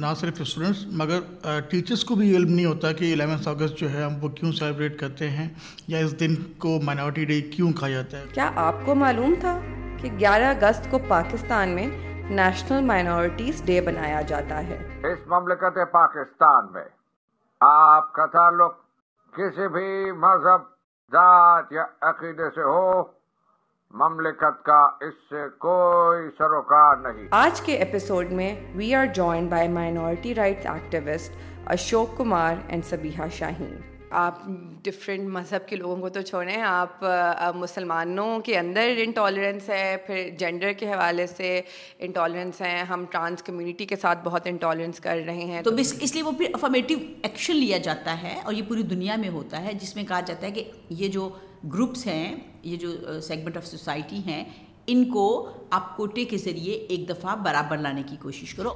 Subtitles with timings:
[0.00, 1.20] نہ صرف اسٹوڈنٹس مگر
[1.70, 4.98] ٹیچرس کو بھی علم نہیں ہوتا کہ الیونتھ اگست جو ہے ہم وہ کیوں سیلیبریٹ
[5.00, 5.48] کرتے ہیں
[5.88, 9.58] یا اس دن کو مائنورٹی ڈے کیوں کہا جاتا ہے؟ کیا آپ کو معلوم تھا
[10.00, 11.86] کہ گیارہ اگست کو پاکستان میں
[12.30, 14.78] نیشنل مائنورٹیز ڈے بنایا جاتا ہے؟
[15.12, 16.84] اس مملکت پاکستان میں
[17.60, 18.76] آپ کا تعلق
[19.32, 20.68] کسی بھی مذہب
[21.12, 23.02] ذات یا عقیدے سے ہو
[23.94, 29.68] مملکت کا اس سے کوئی سروکار نہیں۔ آج کے ایپیسوڈ میں we are joined by
[29.68, 31.32] minority rights activist
[31.66, 33.76] Ashok Kumar and Sabiha Shaheen
[34.10, 34.38] آپ
[34.82, 37.04] ڈفرینٹ مذہب کے لوگوں کو تو چھوڑیں۔ آپ
[37.54, 41.60] مسلمانوں کے اندر انٹالرنس ہے پھر جینڈر کے حوالے سے
[41.98, 46.22] انٹالرنس ہیں ہم ٹرانس کمیونٹی کے ساتھ بہت انٹالرنس کر رہے ہیں۔ تو اس لیے
[46.22, 49.96] وہ پھر افرمیٹیو ایکشن لیا جاتا ہے اور یہ پوری دنیا میں ہوتا ہے جس
[49.96, 51.28] میں کہا جاتا ہے کہ یہ جو
[51.72, 54.44] گروپس ہیں یہ جو سیگمنٹ آف سوسائٹی ہیں
[54.86, 55.26] ان کو
[55.70, 58.74] آپ کوٹے کے ذریعے ایک دفعہ برابر لانے کی کوشش کرو۔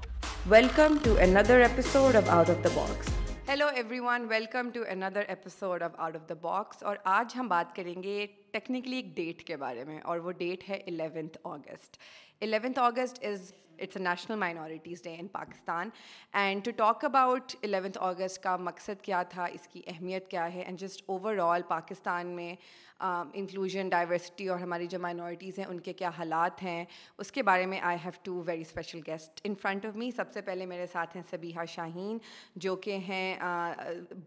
[0.49, 3.09] Welcome to another episode of out of the box
[3.49, 3.67] hello
[4.01, 8.03] everyone welcome to another episode of out of the box اور آج ہم بات کریں
[8.03, 11.97] گے ٹیکنیکلی ایک ڈیٹ کے بارے میں، اور وہ ڈیٹ ہے eleventh August
[12.43, 15.89] eleventh August is it's a national minorities day in Pakistan
[16.33, 20.63] and to talk about eleventh August کا مقصد کیا تھا، اس کی اہمیت کیا ہے
[20.63, 22.55] and just over all Pakistan میں
[23.05, 26.85] um, انکلوژن ڈائیورسٹی اور ہماری جو مائنورٹیز ہیں، ان کے کیا حالات ہیں؟
[27.19, 30.33] اس کے بارے میں I have two very special guest in front of me سب
[30.33, 32.19] سے پہلے میرے ساتھ ہیں سبیحہ شاہین،
[32.57, 33.37] جو کہ ہیں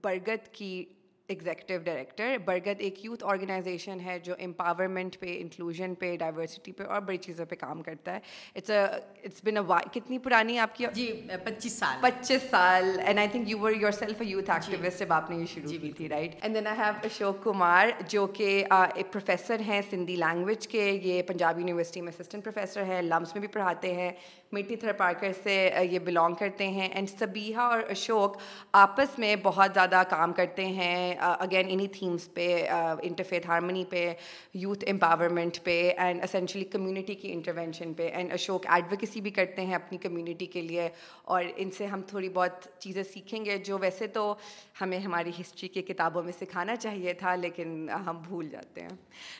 [0.03, 0.83] برگد کی
[1.29, 7.01] ایگزیکٹو ڈائریکٹر برگد ایک یوتھ آرگنائزیشن ہے جو امپاورمنٹ پہ انکلوژن پہ ڈائیورسٹی پہ اور
[7.01, 8.19] بڑی چیزوں پہ کام کرتا ہے
[8.55, 11.07] اٹس اٹس بن اے کتنی پرانی آپ کی جی
[11.45, 15.29] پچیس سال پچیس سال and I think you were yourself a youth activist جب آپ
[15.29, 18.63] نے یہ شروع کی تھی right and then I have Ashok Kumar جو کہ
[18.95, 23.39] ایک پروفیسر ہیں سندھی لینگویج کے یہ پنجاب یونیورسٹی میں اسسٹنٹ پروفیسر ہیں لمس میں
[23.39, 24.11] بھی پڑھاتے ہیں
[24.51, 26.87] میٹھی تھر پارکر سے یہ بلانگ کرتے ہیں.
[26.87, 28.37] اینڈ سبیحہ اور اشوک
[28.73, 31.15] آپس میں بہت زیادہ کام کرتے ہیں.
[31.19, 34.13] اگین انہیں تھیمس پہ انٹرفیتھ ہارمنی پہ
[34.53, 38.09] یوتھ امپاورمنٹ پہ اینڈ اسینشلی کمیونٹی کی انٹروینشن پہ.
[38.09, 40.89] اینڈ اشوک ایڈوکیسی بھی کرتے ہیں اپنی کمیونٹی کے لیے.
[41.23, 44.33] اور ان سے ہم تھوڑی بہت چیزیں سیکھیں گے جو ویسے تو
[44.81, 48.95] ہمیں ہماری ہسٹری کی کتابوں میں سکھانا چاہیے تھا لیکن ہم بھول جاتے ہیں.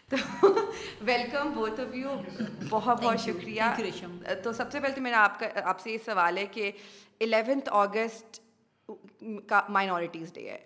[0.09, 0.47] تو
[1.01, 2.15] ویلکم بوتھ آف یو
[2.69, 3.63] بہت بہت شکریہ.
[4.43, 6.71] تو سب سے پہلے تو میرا آپ کا، آپ سے یہ سوال ہے کہ
[7.21, 8.39] الیونتھ اگست
[9.47, 10.57] کا مائنورٹیز ڈے ہے۔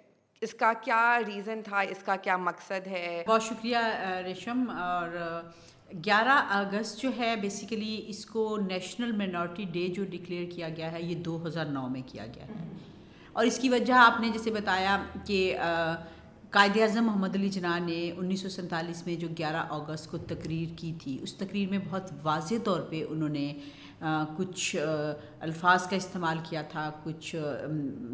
[0.41, 3.77] اس کا کیا ریزن تھا؟ اس کا کیا مقصد ہے؟ بہت شکریہ
[4.23, 5.41] ریشم۔ اور
[6.05, 11.01] گیارہ اگست جو ہے بیسیکلی اس کو نیشنل مائنورٹی ڈے جو ڈکلیئر کیا گیا ہے،
[11.01, 12.69] یہ دو ہزار نو میں کیا گیا ہے۔
[13.33, 15.57] اور اس کی وجہ آپ نے جیسے بتایا کہ
[16.49, 20.73] قائد اعظم محمد علی جناح نے انیس سو سینتالیس میں جو گیارہ اگست کو تقریر
[20.77, 23.53] کی تھی، اس تقریر میں بہت واضح طور پہ انہوں نے
[24.37, 24.75] کچھ
[25.39, 27.35] الفاظ کا استعمال کیا تھا، کچھ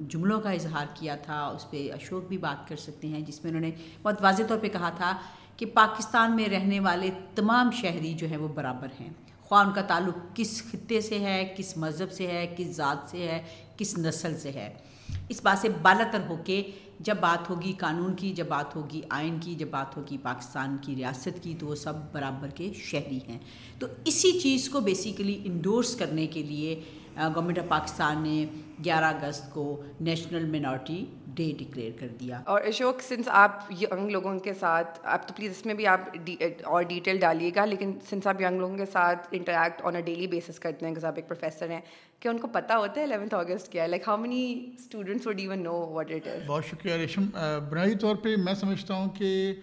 [0.10, 3.52] جملوں کا اظہار کیا تھا، اس پہ اشوک بھی بات کر سکتے ہیں، جس میں
[3.52, 3.72] انہوں نے
[4.04, 5.14] بہت واضح طور پہ کہا تھا
[5.58, 9.10] کہ پاکستان میں رہنے والے تمام شہری جو ہیں وہ برابر ہیں۔
[9.42, 13.28] خواہ ان کا تعلق کس خطے سے ہے، کس مذہب سے ہے، کس ذات سے
[13.28, 13.42] ہے
[13.78, 14.74] کس نسل سے ہے۔
[15.30, 19.02] اس بات سے بالا تر ہو کے جب بات ہوگی قانون کی، جب بات ہوگی
[19.10, 23.20] آئین کی، جب بات ہوگی پاکستان کی ریاست کی، تو وہ سب برابر کے شہری
[23.30, 23.40] ہیں۔
[23.80, 26.80] تو اسی چیز کو بیسیکلی انڈورس کرنے کے لیے
[27.18, 28.46] گورنمنٹ آف پاکستان نے
[28.86, 34.40] گیارہ اگست کو نیشنل مینورٹی ڈے ڈکلیئر کر دیا۔ اور اشوک سنس آپ ینگ لوگوں
[34.40, 36.00] کے ساتھ، آپ تو پلیز اس میں بھی آپ
[36.64, 40.28] اور ڈیٹیل ڈالیے گا، لیکن سنس آپ ینگ لوگوں کے ساتھ interact on a daily
[40.28, 41.82] basis کرتے ہیں آپ ایک پروفیسر ہیں
[42.22, 43.88] کہ ان کو پتہ ہوتا ہے الیونتھ اگست کیا ہے.
[43.88, 44.44] Like how many
[44.78, 47.26] students would even know what it is بہت شکریہ ریشم.
[47.70, 49.54] بنیادی طور پہ میں سمجھتا ہوں کہ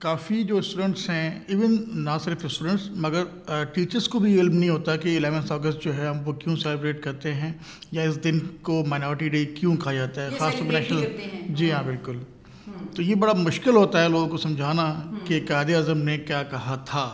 [0.00, 4.96] کافی جو اسٹوڈنٹس ہیں ایون نہ صرف اسٹوڈنٹس مگر ٹیچرس کو بھی علم نہیں ہوتا
[4.96, 7.52] کہ الیونتھ اگست جو ہے ہم وہ کیوں سیلیبریٹ کرتے ہیں
[7.92, 11.72] یا اس دن کو مائنورٹی ڈے کیوں کہا جاتا ہے خاص طور پہ نیشنل جی
[11.72, 12.18] ہاں بالکل.
[12.96, 14.84] تو یہ بڑا مشکل ہوتا ہے لوگوں کو سمجھانا
[15.26, 17.04] کہ قائد اعظم نے کیا کہا تھا۔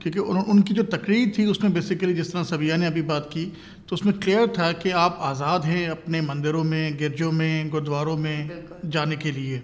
[0.00, 0.18] کیونکہ
[0.50, 3.48] ان کی جو تقریر تھی اس میں بیسیکلی جس طرح سبیہ نے ابھی بات کی
[3.94, 8.16] تو اس میں کلیئر تھا کہ آپ آزاد ہیں اپنے مندروں میں گرجوں میں گرودواروں
[8.16, 8.48] میں
[8.90, 9.60] جانے کے لیے۔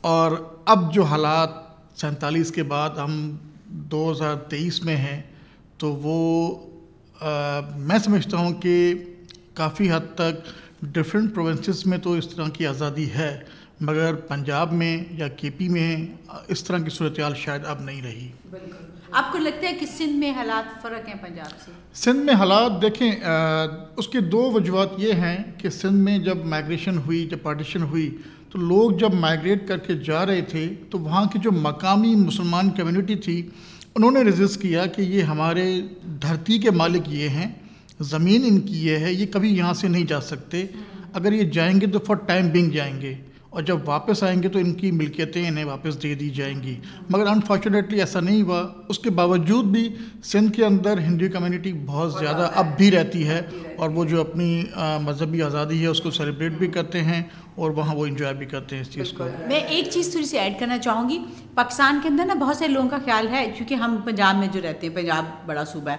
[0.00, 0.32] اور
[0.64, 1.48] اب جو حالات
[1.96, 3.36] سینتالیس کے بعد ہم
[3.66, 5.22] دو ہزار تیئیس میں ہیں
[5.76, 6.54] تو وہ
[7.76, 8.94] میں سمجھتا ہوں کہ
[9.54, 10.48] کافی حد تک
[10.82, 13.40] ڈفرینٹ پروونسز میں تو اس طرح کی آزادی ہے۔
[13.80, 15.96] مگر پنجاب میں یا کے پی میں
[16.48, 18.28] اس طرح کی صورتحال شاید اب نہیں رہی۔
[19.12, 22.82] آپ کو لگتا ہے کہ سندھ میں حالات فرق ہیں پنجاب سے؟ سندھ میں حالات
[22.82, 23.12] دیکھیں
[23.96, 28.16] اس کے دو وجوہات یہ ہیں کہ سندھ میں جب مائگریشن ہوئی جب پارٹیشن ہوئی
[28.50, 32.70] تو لوگ جب مائگریٹ کر کے جا رہے تھے تو وہاں کی جو مقامی مسلمان
[32.70, 33.48] کمیونٹی تھی
[33.94, 35.80] انہوں نے رجسٹ کیا کہ یہ ہمارے
[36.22, 37.52] دھرتی کے مالک یہ ہیں
[38.00, 40.66] زمین ان کی یہ ہے یہ کبھی یہاں سے نہیں جا سکتے۔
[41.12, 43.14] اگر یہ جائیں گے تو فار ٹائم بنگ جائیں گے۔
[43.50, 46.74] اور جب واپس آئیں گے تو ان کی ملکیتیں انہیں واپس دے دی جائیں گی۔
[47.10, 49.88] مگر انفارچونیٹلی ایسا نہیں ہوا۔ اس کے باوجود بھی
[50.24, 53.40] سندھ کے اندر ہندو کمیونٹی بہت زیادہ اب بھی رہتی ہے
[53.76, 54.64] اور وہ جو اپنی
[55.02, 57.22] مذہبی آزادی ہے، اس کو سیلیبریٹ بھی کرتے ہیں
[57.54, 60.38] اور وہاں وہ انجوائے بھی کرتے ہیں اس چیز کو۔ میں ایک چیز تھوڑی سی
[60.38, 61.18] ایڈ کرنا چاہوں گی۔
[61.54, 64.60] پاکستان کے اندر نا بہت سے لوگوں کا خیال ہے کیونکہ ہم پنجاب میں جو
[64.62, 65.96] رہتے ہیں، پنجاب بڑا صوبہ ہے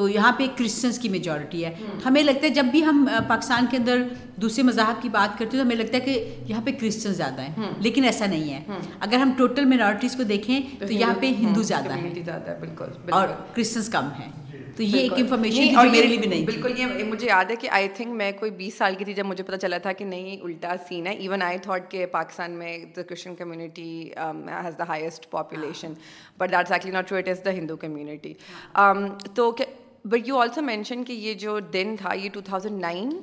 [0.00, 1.74] تو یہاں پہ کرسچنس کی میجورٹی ہے۔
[2.06, 4.02] ہمیں لگتا ہے جب بھی ہم پاکستان کے اندر
[4.36, 7.40] دوسرے مذاہب کی بات کرتے ہیں تو ہمیں لگتا ہے کہ یہاں پہ کرسچن زیادہ
[7.40, 8.64] ہیں۔ لیکن ایسا نہیں ہے۔
[9.00, 12.14] اگر ہم ٹوٹل مینورٹیز کو دیکھیں تو یہاں پہ ہندو زیادہ ہیں۔
[12.60, 14.30] بالکل اور کرسچنس کم ہیں۔
[14.76, 17.70] تو یہ ایک انفارمیشن اور میرے لیے بھی نہیں۔ بالکل یہ مجھے یاد ہے کہ
[17.70, 20.36] آئی تھنک میں کوئی بیس سال کی تھی جب مجھے پتہ چلا تھا کہ نہیں
[20.42, 24.10] الٹا سین ہے۔ ایون آئی تھاٹ کہ پاکستان میں the Christian community
[24.64, 25.92] has the highest population
[26.38, 28.34] but that's actually not true it is the Hindu community
[29.34, 29.50] تو
[30.04, 33.18] بٹ یو آلسو مینشن کہ یہ جو دن تھا یہ ٹو تھاؤزنڈ نائن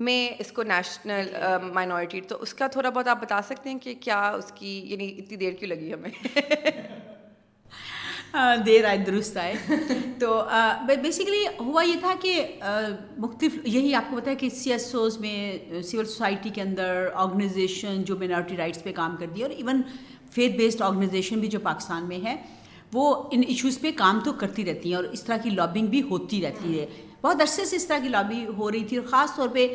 [0.00, 1.36] میں اس کو نیشنل
[1.72, 5.14] مائنورٹی تو اس کا تھوڑا بہت آپ بتا سکتے ہیں کہ کیا اس کی یعنی
[5.18, 6.10] اتنی دیر کیوں لگی ہمیں؟
[8.66, 9.54] دیر آئے درست آئے۔
[10.20, 10.44] تو
[11.02, 12.60] بیسیکلی ہوا یہ تھا کہ
[13.18, 17.08] مختلف یہی آپ کو پتا ہے کہ سی ایس اوز میں سول سوسائٹی کے اندر
[17.14, 19.82] آرگنائزیشن جو مینارٹی رائٹس پہ کام کرتی ہے اور ایون
[20.30, 22.36] فیتھ بیسڈ آرگنائزیشن بھی جو پاکستان میں ہے۔
[22.96, 26.02] وہ ان ایشوز پہ کام تو کرتی رہتی ہیں اور اس طرح کی لابنگ بھی
[26.02, 26.86] ہوتی رہتی ہے۔
[27.22, 29.66] بہت عرصے سے اس طرح کی لابی ہو رہی تھی اور خاص طور پہ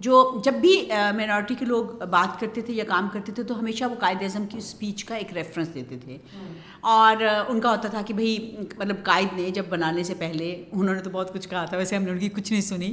[0.00, 0.74] جو جب بھی
[1.14, 4.46] مینارٹی کے لوگ بات کرتے تھے یا کام کرتے تھے تو ہمیشہ وہ قائد اعظم
[4.46, 6.16] کی اسپیچ کا ایک ریفرنس دیتے تھے۔
[6.80, 7.16] اور
[7.48, 11.00] ان کا ہوتا تھا کہ بھائی مطلب قائد نے جب بنانے سے پہلے انہوں نے
[11.00, 12.92] تو بہت کچھ کہا تھا، ویسے ہم نے ان کی کچھ نہیں سنی۔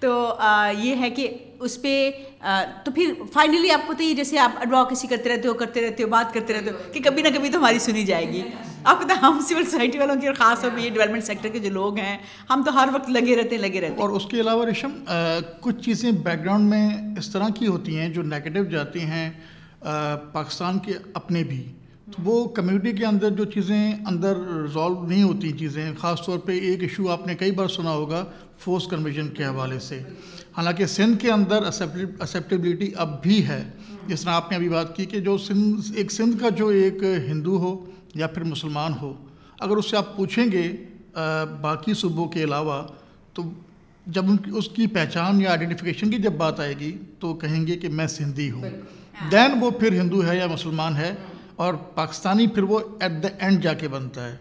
[0.00, 0.36] تو
[0.78, 1.28] یہ ہے کہ
[1.60, 2.10] اس پہ
[2.84, 6.02] تو پھر فائنلی آپ کو تو یہ جیسے آپ ایڈوکیسی کرتے رہتے ہو، کرتے رہتے
[6.02, 8.42] ہو، بات کرتے رہتے ہو کہ کبھی نہ کبھی تو ہماری سنی جائے گی۔
[8.84, 11.58] آپ پتہ ہم سول سوسائٹی والوں کی اور خاص طور پہ یہ ڈیولپمنٹ سیکٹر کے
[11.58, 12.18] جو لوگ ہیں،
[12.50, 14.90] ہم تو ہر وقت لگے رہتے ہیں، لگے رہتے ہیں۔ اور اس کے علاوہ ریشم
[15.60, 16.88] کچھ چیزیں بیک گراؤنڈ میں
[17.18, 19.30] اس طرح کی ہوتی ہیں جو نیگیٹو جاتی ہیں
[20.32, 21.62] پاکستان کے اپنے بھی۔
[22.10, 26.52] تو وہ کمیونٹی کے اندر جو چیزیں اندر ریزالو نہیں ہوتی چیزیں خاص طور پہ
[26.58, 28.24] ایک ایشو آپ نے کئی بار سنا ہوگا
[28.58, 29.98] فورس کنورژن کے حوالے سے۔
[30.56, 33.62] حالانکہ سندھ کے اندر اسیپٹیبلٹی اب بھی ہے۔
[34.06, 37.02] جس طرح آپ نے ابھی بات کی کہ جو سندھ ایک سندھ کا جو ایک
[37.02, 39.12] ہندو ہو یا پھر مسلمان ہو
[39.60, 40.76] اگر اس سے آپ پوچھیں گے
[41.60, 42.82] باقی صوبوں کے علاوہ
[43.34, 43.42] تو
[44.06, 47.66] جب ان کی اس کی پہچان یا آئیڈینٹیفیکیشن کی جب بات آئے گی تو کہیں
[47.66, 48.70] گے کہ میں سندھی ہوں۔
[49.30, 51.14] دین وہ پھر ہندو ہے یا مسلمان ہے۔
[51.60, 54.36] اور پاکستانی پھر وہ ایٹ دا اینڈ جا کے بنتا ہے۔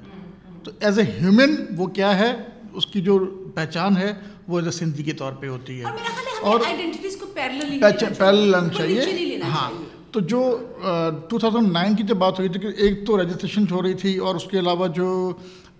[0.63, 2.35] تو ایز اے ہیومن وہ کیا ہے؟
[2.73, 3.19] اس کی جو
[3.55, 4.13] پہچان ہے
[4.47, 5.85] وہ ایز اے سندھی کے طور پہ ہوتی ہے۔
[6.41, 6.59] اور
[8.15, 9.01] پیرل چاہیے۔
[9.43, 9.71] ہاں۔
[10.11, 10.57] تو جو
[11.29, 14.17] ٹو تھاؤزنڈ نائن کی جب بات ہوئی تھی کہ ایک تو رجسٹریشن ہو رہی تھی
[14.17, 15.33] اور اس کے علاوہ جو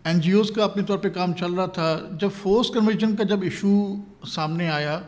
[0.04, 3.24] این جی اوز کا اپنے طور پہ کام چل رہا تھا جب فورس کنورژن کا
[3.24, 3.96] جب ایشو
[4.28, 5.02] سامنے آیا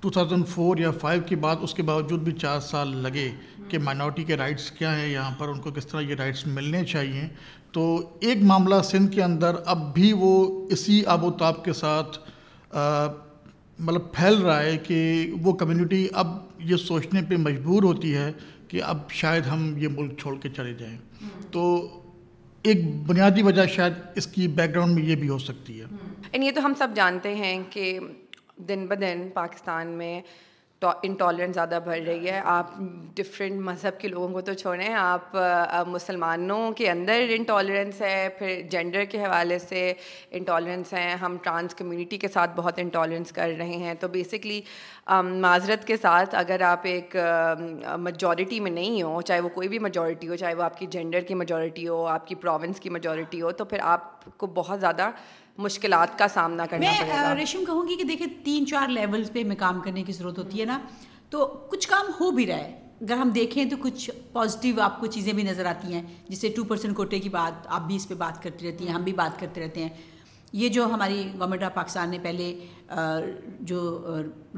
[0.00, 3.30] ٹو تھاؤزنڈ فور یا فائیو کے بعد اس کے باوجود بھی چار سال لگے
[3.68, 6.84] کہ مائنورٹی کے رائٹس کیا ہیں، یہاں پر ان کو کس طرح یہ رائٹس ملنے
[6.84, 7.28] چاہیے۔
[7.72, 12.18] تو ایک معاملہ سندھ کے اندر اب بھی وہ اسی آب و تاب کے ساتھ
[13.78, 16.26] مطلب پھیل رہا ہے کہ وہ کمیونٹی اب
[16.58, 18.32] یہ سوچنے پہ مجبور ہوتی ہے
[18.68, 20.98] کہ اب شاید ہم یہ ملک چھوڑ کے چلے جائیں۔
[21.50, 21.88] تو
[22.62, 25.84] ایک بنیادی وجہ شاید اس کی بیک گراؤنڈ میں یہ بھی ہو سکتی ہے۔
[26.32, 27.98] یعنی یہ تو ہم سب جانتے ہیں کہ
[28.56, 30.20] دن بدن پاکستان میں
[31.02, 32.66] انٹالرنس زیادہ بڑھ رہی ہے۔ آپ
[33.14, 35.36] ڈفرینٹ مذہب کے لوگوں کو تو چھوڑیں۔ آپ
[35.86, 39.92] مسلمانوں کے اندر انٹالرنس ہے، پھر جینڈر کے حوالے سے
[40.30, 44.60] انٹالرنس ہیں۔ ہم ٹرانس کمیونٹی کے ساتھ بہت انٹالرنس کر رہے ہیں۔ تو بیسکلی
[45.22, 47.16] معذرت کے ساتھ اگر آپ ایک
[47.98, 51.20] میجورٹی میں نہیں ہو، چاہے وہ کوئی بھی میجورٹی ہو، چاہے وہ آپ کی جینڈر
[51.20, 55.10] کی میجورٹی ہو، آپ کی پروونس کی میجورٹی ہو، تو پھر آپ کو بہت زیادہ
[55.58, 59.32] مشکلات کا سامنا کرنا پڑے گا۔ میں ریشم کہوں گی کہ دیکھیں تین چار لیولز
[59.32, 60.78] پہ میں کام کرنے کی ضرورت ہوتی ہے نا۔
[61.30, 65.06] تو کچھ کام ہو بھی رہا ہے۔ اگر ہم دیکھیں تو کچھ پازیٹیو آپ کو
[65.06, 68.14] چیزیں بھی نظر آتی ہیں جسے ٹو پرسینٹ کوٹے کی بات آپ بھی اس پہ
[68.14, 69.88] بات کرتی رہتی ہیں ہم بھی بات کرتے رہتے ہیں۔
[70.52, 72.66] یہ جو ہماری گورنمنٹ آف پاکستان نے پہلے
[73.60, 74.08] جو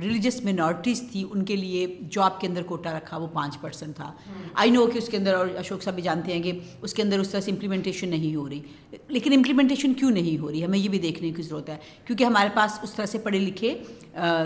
[0.01, 4.13] ریلیجس مینارٹیز تھی ان کے لیے جاب کے اندر کوٹا رکھا وہ پانچ پرسنٹ تھا۔
[4.55, 7.03] آئی نو کہ اس کے اندر اور اشوک صاحب بھی جانتے ہیں کہ اس کے
[7.03, 8.61] اندر اس طرح سے امپلیمنٹیشن نہیں ہو رہی۔
[9.09, 12.49] لیکن امپلیمنٹیشن کیوں نہیں ہو رہی؟ ہمیں یہ بھی دیکھنے کی ضرورت ہے۔ کیونکہ ہمارے
[12.55, 13.83] پاس اس طرح سے پڑھے لکھے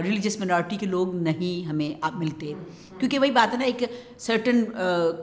[0.04, 2.52] ریلیجس مینارٹی کے لوگ نہیں ہمیں ملتے۔
[2.98, 3.82] کیونکہ وہی بات ہے نا ایک
[4.18, 4.64] سرٹن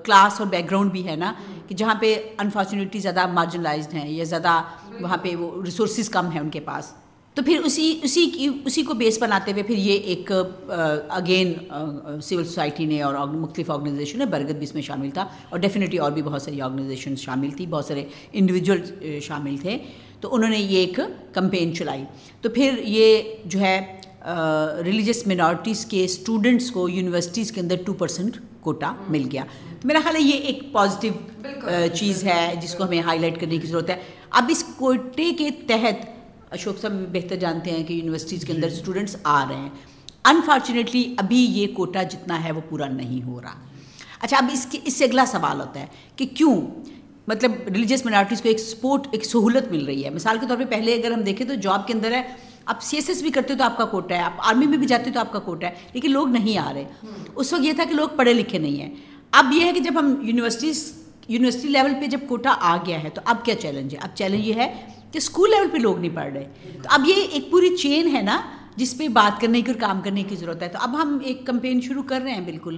[0.04, 1.34] کلاس اور بیک گراؤنڈ بھی ہے نا
[1.68, 4.62] کہ جہاں پہ انفارچونیٹلی زیادہ مارجنلائزڈ ہیں یا زیادہ
[5.02, 6.94] وہاں پہ وہ ریسورسز کم ہیں ان کے پاس۔
[7.40, 10.32] تو پھر اسی اسی کی اسی کو بیس بناتے ہوئے پھر یہ ایک
[11.10, 11.54] اگین
[12.22, 15.98] سول سوسائٹی نے اور مختلف آرگنائزیشن نے برگت بھی اس میں شامل تھا اور ڈیفینیٹلی
[15.98, 18.04] اور بھی بہت ساری آرگنائزیشن شامل تھی بہت سارے
[18.34, 18.82] انڈیویجول
[19.22, 19.78] شامل تھے۔
[20.22, 21.00] تو انہوں نے یہ ایک
[21.34, 22.04] کمپین چلائی۔
[22.42, 23.80] تو پھر یہ جو ہے
[24.86, 29.44] ریلیجس منارٹیز کے اسٹوڈنٹس کو یونیورسٹیز کے اندر ٹو پرسینٹ کوٹا مل گیا۔
[29.82, 33.58] تو میرا خیال ہے یہ ایک پازیٹیو چیز ہے جس کو ہمیں ہائی لائٹ کرنے
[33.58, 36.19] کی ضرورت ہے۔ اب اس کوٹے کے تحت
[36.52, 39.70] اشوک صاحب بہتر جانتے ہیں کہ یونیورسٹیز کے اندر اسٹوڈنٹس آ رہے ہیں۔
[40.26, 43.54] انفارچونیٹلی ابھی یہ کوٹا جتنا ہے وہ پورا نہیں ہو رہا۔
[44.22, 46.62] اچھا اب اس کے اس سے اگلا سوال ہوتا ہے کہ کیوں؟
[47.28, 50.66] مطلب ریلیجیس منارٹیز کو ایک سپورٹ ایک سہولت مل رہی ہے۔ مثال کے طور پہ
[50.66, 52.22] پہلے اگر ہم دیکھیں تو جاب کے اندر ہے
[52.66, 54.88] آپ سی ایس ایس بھی کرتے تو آپ کا کوٹا ہے آپ آرمی میں بھی
[54.88, 56.86] جاتے تو آپ کا کوٹا ہے لیکن لوگ نہیں آ رہے۔
[57.36, 58.96] اس وقت یہ تھا کہ لوگ پڑھے لکھے نہیں ہیں۔
[59.32, 60.92] اب یہ ہے کہ جب ہم یونیورسٹیز
[61.28, 64.48] یونیورسٹی لیول پہ جب کوٹا آ گیا ہے تو اب کیا چیلنج ہے؟ اب چیلنج
[64.48, 67.76] یہ ہے کہ اسکول لیول پہ لوگ نہیں پڑھ رہے۔ تو اب یہ ایک پوری
[67.76, 68.40] چین ہے نا
[68.76, 71.46] جس پہ بات کرنے کی اور کام کرنے کی ضرورت ہے۔ تو اب ہم ایک
[71.46, 72.78] کمپین شروع کر رہے ہیں بالکل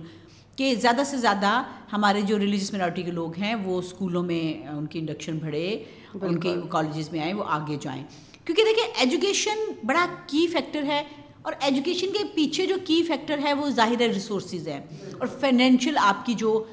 [0.55, 1.61] کہ زیادہ سے زیادہ
[1.93, 5.83] ہمارے جو ریلیجس منارٹی کے لوگ ہیں وہ اسکولوں میں ان کی انڈکشن بڑھے
[6.21, 8.03] ان کے کالجز میں آئیں وہ آگے جائیں۔
[8.45, 11.03] کیونکہ دیکھیں ایجوکیشن بڑا کی فیکٹر ہے
[11.41, 14.79] اور ایجوکیشن کے پیچھے جو کی فیکٹر ہے وہ ظاہر ریسورسز ہے
[15.19, 16.63] اور فائنینشیل آپ کی جو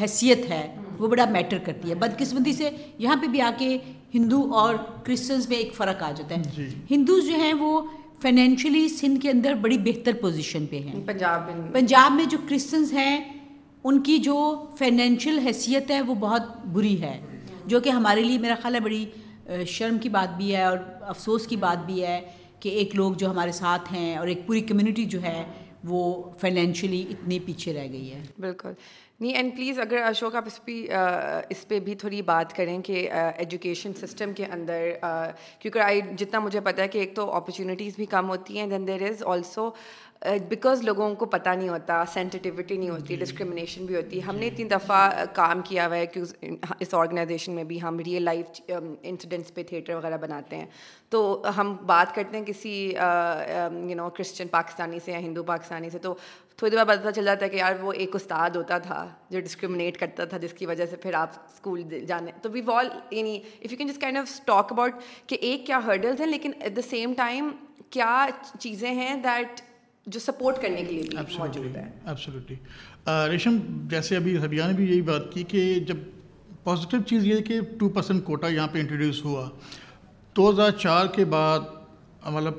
[0.00, 3.78] حیثیت ہے وہ بڑا میٹر کرتی ہے۔ بدقسمتی سے یہاں پہ بھی آ کے
[4.14, 4.74] ہندو اور
[5.04, 7.82] کرسچنس میں ایک فرق آ جاتا ہے۔ جی۔ ہندوز جو ہیں وہ
[8.22, 11.40] فائنینشلی سندھ کے اندر بڑی بہتر پوزیشن پہ ہیں۔ پنجاب
[11.72, 13.24] پنجاب میں جو کرسچنس ہیں
[13.84, 17.20] ان کی جو فائنینشیل حیثیت ہے وہ بہت بری ہے۔
[17.66, 19.06] جو کہ ہمارے لیے میرا خیال ہے بڑی
[19.66, 22.20] شرم کی بات بھی ہے اور افسوس کی بات بھی ہے
[22.60, 25.44] کہ ایک لوگ جو ہمارے ساتھ ہیں اور ایک پوری کمیونٹی جو ہے
[25.84, 28.68] وہ فائنینشلی اتنی پیچھے رہ گئی ہے۔ بالکل۔
[29.20, 30.72] نہیں اینڈ پلیز اگر اشوک آپ اس پہ
[31.48, 34.90] اس پہ بھی تھوڑی بات کریں کہ ایجوکیشن سسٹم کے اندر
[35.58, 38.86] کیونکہ آئی، جتنا مجھے پتہ ہے کہ ایک تو اپرچونیٹیز بھی کم ہوتی ہیں دین
[38.86, 39.70] دیر از آلسو
[40.22, 44.64] بیکاز لوگوں کو پتہ نہیں ہوتا سینسٹیوٹی نہیں ہوتی ڈسکرمنیشن بھی ہوتی ہم نے اتنی
[44.68, 46.22] دفعہ کام کیا ہوا ہے کہ
[46.80, 50.66] اس آرگنائزیشن میں بھی ہم ریئل لائف انسیڈنٹس پہ تھیٹر وغیرہ بناتے ہیں
[51.10, 55.98] تو ہم بات کرتے ہیں کسی یو نو کرسچن پاکستانی سے یا ہندو پاکستانی سے
[55.98, 56.14] تو
[56.58, 59.40] تھوڑی دیر بعد پتہ چل جاتا ہے کہ یار وہ ایک استاد ہوتا تھا جو
[59.40, 63.36] ڈسکرمنیٹ کرتا تھا جس کی وجہ سے پھر آپ اسکول جانے تو وی وال یعنی
[63.36, 64.94] اف یو کین جس کائنڈ آف ٹاک اباؤٹ
[65.26, 67.50] کہ ایک کیا ہرڈلز ہیں لیکن ایٹ دا سیم ٹائم
[67.90, 68.26] کیا
[68.58, 69.60] چیزیں ہیں دیٹ
[70.08, 71.84] جو سپورٹ کرنے کے لیے بھی موجود ہے۔
[73.32, 73.58] ریشم
[73.90, 75.96] جیسے ابھی حبیہ نے بھی یہی بات کی کہ جب
[76.64, 79.48] پازیٹیو چیز یہ ہے کہ ٹو پرسینٹ کوٹا یہاں پہ انٹروڈیوس ہوا۔
[80.36, 81.60] دو ہزار چار کے بعد
[82.30, 82.54] مطلب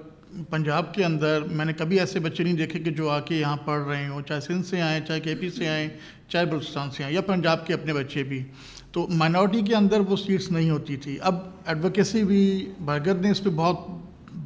[0.50, 3.58] پنجاب کے اندر میں نے کبھی ایسے بچے نہیں دیکھے کہ جو آ کے یہاں
[3.66, 5.90] پڑھ رہے ہوں چاہے سندھ سے آئیں چاہے کے پی سے آئیں
[6.28, 8.44] چاہے بلوچستان سے آئیں یا پنجاب کے اپنے بچے بھی۔
[8.92, 13.44] تو مائنورٹی کے اندر وہ سیٹس نہیں ہوتی تھی۔ اب ایڈوکیسی بھی بھرگت نے اس
[13.44, 13.78] پہ بہت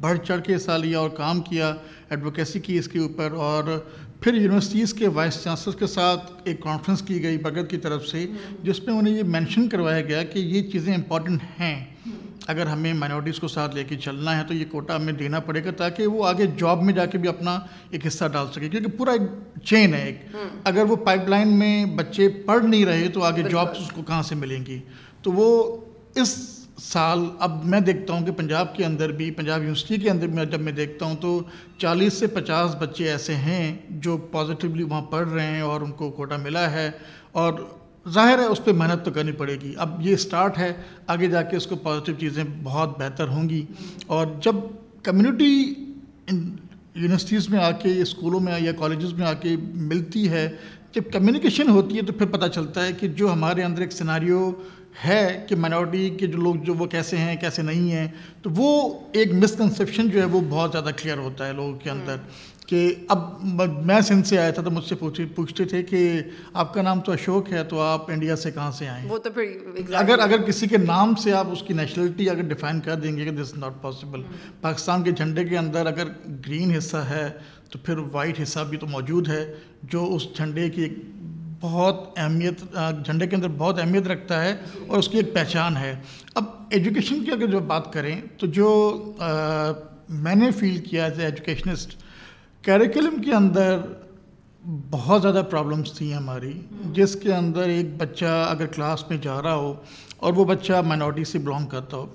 [0.00, 1.74] بڑھ چڑھ کے حصہ لیا اور کام کیا۔
[2.14, 3.64] ایڈوکیسی کی اس کے اوپر اور
[4.20, 8.26] پھر یونیورسٹیز کے وائس چانسلر کے ساتھ ایک کانفرنس کی گئی بغت کی طرف سے
[8.62, 11.84] جس میں انہیں یہ مینشن کروایا گیا کہ یہ چیزیں امپورٹنٹ ہیں۔
[12.46, 15.64] اگر ہمیں مائنورٹیز کو ساتھ لے کے چلنا ہے تو یہ کوٹا ہمیں دینا پڑے
[15.64, 17.58] گا تاکہ وہ آگے جاب میں جا کے بھی اپنا
[17.90, 19.22] ایک حصہ ڈال سکے۔ کیونکہ پورا ایک
[19.64, 23.80] چین ہے ایک۔ اگر وہ پائپ لائن میں بچے پڑھ نہیں رہے تو آگے جابس
[23.80, 24.78] اس کو کہاں سے ملیں گی؟
[25.22, 25.80] تو وہ
[26.14, 30.26] اس سال اب میں دیکھتا ہوں کہ پنجاب کے اندر بھی، پنجاب یونیورسٹی کے اندر
[30.26, 31.42] میں جب میں دیکھتا ہوں تو
[31.78, 36.10] چالیس سے پچاس بچے ایسے ہیں جو پازیٹیولی وہاں پڑھ رہے ہیں اور ان کو
[36.10, 36.90] کوٹا ملا ہے
[37.32, 37.52] اور
[38.08, 40.72] ظاہر ہے اس پہ محنت تو کرنی پڑے گی۔ اب یہ اسٹارٹ ہے،
[41.06, 43.66] آگے جا کے اس کو پازیٹیو چیزیں بہت بہتر ہوں گی۔
[44.06, 44.54] اور جب
[45.02, 45.74] کمیونٹی
[46.94, 50.48] یونیورسٹیز میں آ کے اسکولوں میں یا کالجز میں آ کے ملتی ہے،
[50.92, 54.52] جب کمیونیکیشن ہوتی ہے تو پھر پتہ چلتا ہے کہ جو ہمارے اندر ایک سناریو
[55.04, 58.08] ہے کہ مائنورٹی کے جو لوگ جو وہ کیسے ہیں کیسے نہیں ہیں
[58.42, 62.16] تو وہ ایک مسکنسیپشن جو ہے وہ بہت زیادہ کلیئر ہوتا ہے لوگوں کے اندر
[62.66, 63.44] کہ اب
[63.86, 64.94] میں سندھ سے آیا تھا تو مجھ سے
[65.34, 66.20] پوچھتے تھے کہ
[66.52, 69.30] آپ کا نام تو اشوک ہے تو آپ انڈیا سے کہاں سے آئیں وہ تو
[69.30, 73.16] پھر اگر اگر کسی کے نام سے آپ اس کی نیشنلٹی اگر ڈیفائن کر دیں
[73.16, 74.22] گے کہ دس ناٹ پاسبل
[74.60, 76.08] پاکستان کے جھنڈے کے اندر اگر
[76.46, 77.28] گرین حصہ ہے
[77.70, 79.44] تو پھر وائٹ حصہ بھی تو موجود ہے
[79.82, 80.98] جو اس جھنڈے کی ایک
[81.64, 82.62] بہت اہمیت
[83.04, 84.54] جھنڈے کے اندر بہت اہمیت رکھتا ہے
[84.86, 85.94] اور اس کی ایک پہچان ہے۔
[86.34, 88.68] اب ایجوکیشن کی اگر جو بات کریں تو جو
[90.22, 91.96] میں نے فیل کیا ایز اے ایجوکیشنسٹ
[92.64, 93.78] کیریکولم کے اندر
[94.90, 96.52] بہت زیادہ پرابلمس تھیں ہماری،
[96.92, 99.72] جس کے اندر ایک بچہ اگر کلاس میں جا رہا ہو
[100.16, 102.06] اور وہ بچہ مائنورٹی سے بلانگ کرتا ہو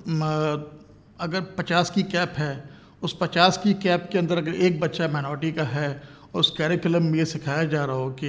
[1.18, 2.54] اگر پچاس کی کیپ ہے،
[3.02, 5.90] اس پچاس کی کیپ کے اندر اگر ایک بچہ مائنورٹی کا ہے
[6.34, 8.26] اس کیریکولم میں یہ سکھایا جا رہا ہو کہ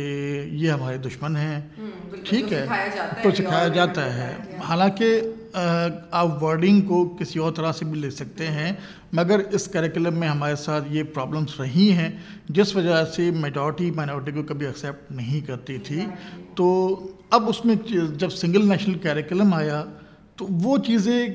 [0.52, 1.60] یہ ہمارے دشمن ہیں۔
[2.24, 2.66] ٹھیک ہے۔
[3.22, 4.34] تو سکھایا جاتا ہے۔
[4.68, 5.20] حالانکہ
[6.10, 8.72] آپ ورڈنگ کو کسی اور طرح سے بھی لے سکتے ہیں
[9.12, 12.08] مگر اس کیریکولم میں ہمارے ساتھ یہ پرابلمس رہی ہیں
[12.48, 16.04] جس وجہ سے میجورٹی مائنورٹی کو کبھی ایکسیپٹ نہیں کرتی تھی۔
[16.54, 16.96] تو
[17.30, 17.74] اب اس میں
[18.14, 19.84] جب سنگل نیشنل کیریکولم آیا
[20.36, 21.26] تو وہ چیزیں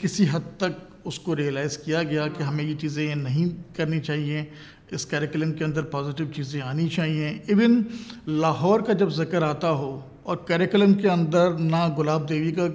[0.00, 4.44] کسی حد تک اس کو ریئلائز کیا گیا کہ ہمیں یہ چیزیں نہیں کرنی چاہیے۔
[4.92, 7.28] اس کیریکلم کے اندر پازیٹیو چیزیں آنی چاہیے.
[7.46, 7.82] ایون
[8.26, 12.66] لاہور کا جب ذکر آتا ہو اور کیریکلم کے اندر نہ گلاب دیوی کا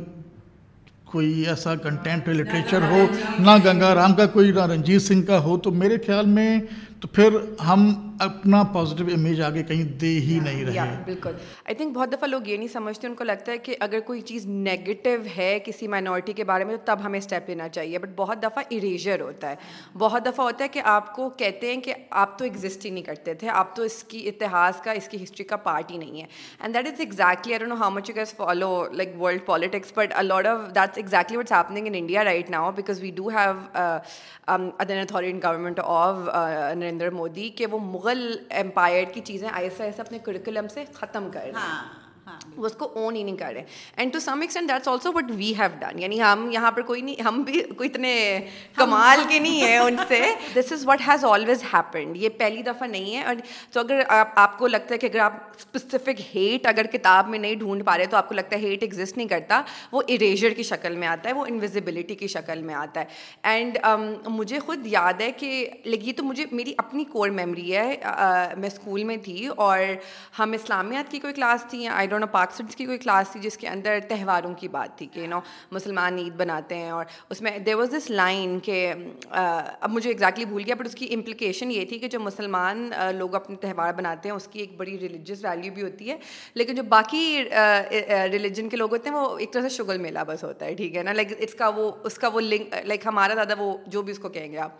[1.12, 3.05] کوئی ایسا کنٹینٹ لٹریچر ہو
[3.39, 6.60] نہ گنگا رام کا کوئی نہ رنجیت سنگھ کا ہو تو میرے خیال میں
[7.03, 7.29] تو پھر
[7.67, 11.31] ہم اپنا پازیٹیو امیج آگے کہیں دے ہی نہیں رہے۔ بالکل۔
[11.65, 14.22] آئی تھنک بہت دفعہ لوگ یہ نہیں سمجھتے ان کو لگتا ہے کہ اگر کوئی
[14.22, 18.10] چیز نیگیٹو ہے کسی مائنورٹی کے بارے میں تو تب ہمیں اسٹیپ لینا چاہیے۔ بٹ
[18.15, 19.55] بہت دفعہ اریجر ہوتا ہے۔
[19.98, 23.03] بہت دفعہ ہوتا ہے کہ آپ کو کہتے ہیں کہ آپ تو ایگزسٹ ہی نہیں
[23.03, 26.22] کرتے تھے آپ تو اس کی اتہاس کا اس کی ہسٹری کا پارٹ ہی نہیں
[26.22, 26.27] ہے۔
[26.60, 30.13] And that is exactly I know how much you guys follow like world politics but
[30.15, 33.51] a lot of that's exactly what's happening in India right now because we do have
[34.48, 36.17] authority government of
[36.94, 41.40] Narendra Modi کہ وہ Mughal umpire کی چیزیں ایسا ایسا اپنے curriculum سے ختم کر
[41.40, 41.84] رہے ہیں ہاں،
[42.28, 43.63] ہاں، وہ اس کو اون ہی نہیں کر رہے.
[43.98, 47.01] And to some extent that's also what we have done یعنی ہم یہاں پر کوئی
[47.01, 48.13] نہیں ہم بھی کوئی اتنے
[48.75, 50.22] کمال کے نہیں ہیں ان سے.
[50.53, 53.24] This is what has always happened یہ پہلی دفعہ نہیں ہے.
[53.24, 53.36] اور
[53.72, 57.39] تو اگر آپ آپ کو لگتا ہے کہ اگر آپ اسپیسیفک ہیٹ اگر کتاب میں
[57.39, 59.62] نہیں ڈھونڈ پا رہے تو آپ کو لگتا ہے ہیٹ ایگزسٹ نہیں کرتا.
[59.91, 61.33] وہ اریجر کی شکل میں آتا ہے.
[61.33, 63.05] وہ انویزیبلٹی کی شکل میں آتا ہے.
[63.43, 63.77] اینڈ
[64.27, 67.98] مجھے خود یاد ہے کہ لگی تو مجھے میری اپنی کور میموری ہے.
[68.57, 69.79] میں اسکول میں تھی اور
[70.39, 71.88] ہم اسلامیات کی کوئی کلاس تھی.
[71.88, 74.98] آئی ڈونٹ نو پاک اسٹوڈنٹس کی کوئی کلاس تھی جس کے اندر تہواروں کی بات
[74.98, 75.40] تھی کہ یو نو
[75.72, 78.94] مسلمان عید بناتے ہیں اور اس میں دیر واز دس لائن کہ
[79.32, 83.36] اب مجھے ایگزیکٹلی بھول گیا بٹ اس کی امپلیکیشن یہ تھی کہ جو مسلمان لوگ
[83.36, 86.18] اپنے تہوار بناتے ہیں، اس کی ایک بڑی ریلیجیس ویلیو بھی ہوتی ہے،
[86.56, 87.44] لیکن جو باقی
[88.32, 90.96] ریلیجن کے لوگ ہوتے ہیں، وہ ایک طرح سے شگل میلہ بس ہوتا ہے، ٹھیک
[90.96, 94.02] ہے نا؟ لائک اس کا وہ، اس کا وہ لنک لائک ہمارا زیادہ وہ، جو
[94.02, 94.72] بھی اس کو کہیں گے آپ۔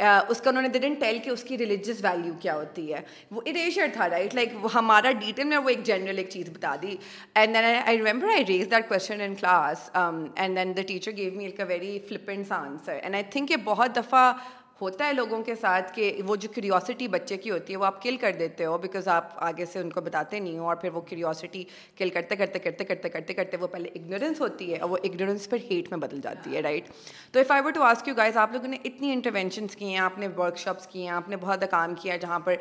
[0.00, 3.40] اس کا انہوں نے ڈن ٹیل کہ اس کی ریلیجیس ویلیو کیا ہوتی ہے۔ وہ
[3.46, 6.96] اریشر تھا رائٹ لائک وہ ہمارا ڈیٹیل میں وہ ایک جنرل ایک چیز بتا دی۔
[7.34, 11.32] And then I remember I raise that question in class and then the teacher gave
[11.32, 14.32] me a very flippant answer and I think یہ بہت دفعہ
[14.80, 18.02] ہوتا ہے لوگوں کے ساتھ کہ وہ جو کریوسٹی بچے کی ہوتی ہے وہ آپ
[18.02, 20.90] کل کر دیتے ہو بیکاز آپ آگے سے ان کو بتاتے نہیں ہو اور پھر
[20.90, 21.64] وہ کریوسٹی
[21.98, 25.48] کل کرتے کرتے کرتے کرتے کرتے کرتے وہ پہلے اگنورینس ہوتی ہے اور وہ اگنورینس
[25.50, 26.88] پھر ہیٹ میں بدل جاتی ہے رائٹ
[27.32, 29.98] تو if I were to ask you guys آپ لوگوں نے اتنی انٹروینشنس کی ہیں،
[29.98, 32.54] آپ نے ورک شاپس کی ہیں، آپ نے بہت کام کیا جہاں پر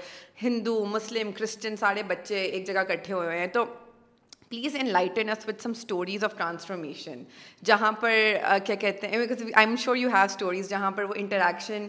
[0.43, 3.65] ہندو، مسلم کرسچن سارے بچے ایک جگہ اکٹھے ہوئے ہیں تو
[4.51, 7.23] please enlighten us with some stories of transformation
[7.65, 8.11] جہاں پر
[8.65, 11.87] کیا کہتے ہیں because I am sure you have stories جہاں پر وہ انٹریکشن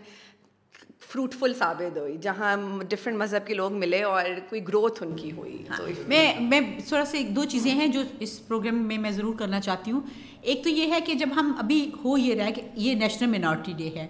[1.13, 2.57] فروٹفل ثابت ہوئی جہاں
[2.89, 7.05] ڈفرینٹ مذہب کے لوگ ملے اور کوئی گروتھ ان کی ہوئی۔ ہاں، میں میں تھوڑا
[7.05, 10.01] سا ایک دو چیزیں ہیں جو اس پروگرام میں میں ضرور کرنا چاہتی ہوں۔
[10.43, 13.31] ایک تو یہ ہے کہ جب ہم ابھی ہو یہ رہا ہے کہ یہ نیشنل
[13.31, 14.07] مینارٹی ڈے ہے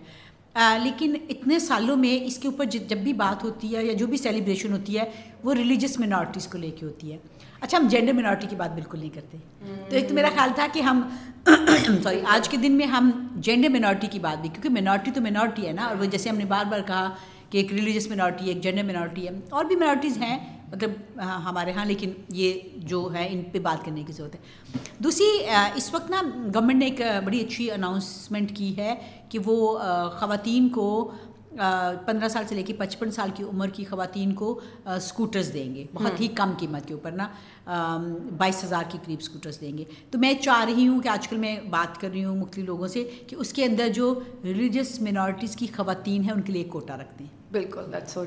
[0.84, 4.16] لیکن اتنے سالوں میں اس کے اوپر جب بھی بات ہوتی ہے یا جو بھی
[4.18, 5.04] سیلیبریشن ہوتی ہے
[5.44, 7.18] وہ ریلیجس مینارٹیز کو لے کے ہوتی ہے۔
[7.60, 9.38] اچھا ہم جینڈر مینارٹی کی بات بالکل نہیں کرتے۔
[9.90, 11.02] تو ایک تو میرا خیال تھا کہ ہم
[12.02, 15.66] سوری آج کے دن میں ہم جینڈر مینارٹی کی بات بھی، کیونکہ مینارٹی تو مینارٹی
[15.66, 17.08] ہے نا، اور وہ جیسے ہم نے بار بار کہا
[17.50, 20.38] کہ ایک ریلیجس مینارٹی ہے ایک جینڈر مینارٹی ہے۔ اور بھی مینارٹیز ہیں
[20.72, 22.58] مطلب ہاں، ہمارے ہاں لیکن یہ
[22.90, 25.26] جو ہے، ان پہ بات کرنے کی ضرورت ہے۔ دوسری
[25.74, 26.20] اس وقت نا
[26.54, 28.94] گورنمنٹ نے ایک بڑی اچھی اناؤنسمنٹ کی ہے
[29.28, 29.56] کہ وہ
[30.18, 30.86] خواتین کو
[32.06, 35.84] پندرہ سال سے لے کے پچپن سال کی عمر کی خواتین کو اسکوٹرز دیں گے۔
[35.94, 37.28] بہت ہی کم قیمت کے اوپر نا۔
[38.36, 41.36] بائیس ہزار کے قریب اسکوٹرز دیں گے۔ تو میں چاہ رہی ہوں کہ آج کل
[41.36, 45.56] میں بات کر رہی ہوں مختلف لوگوں سے کہ اس کے اندر جو ریلیجس مینارٹیز
[45.56, 47.80] کی خواتین ہیں ان کے لیے کوٹا رکھتے ہیں بالکل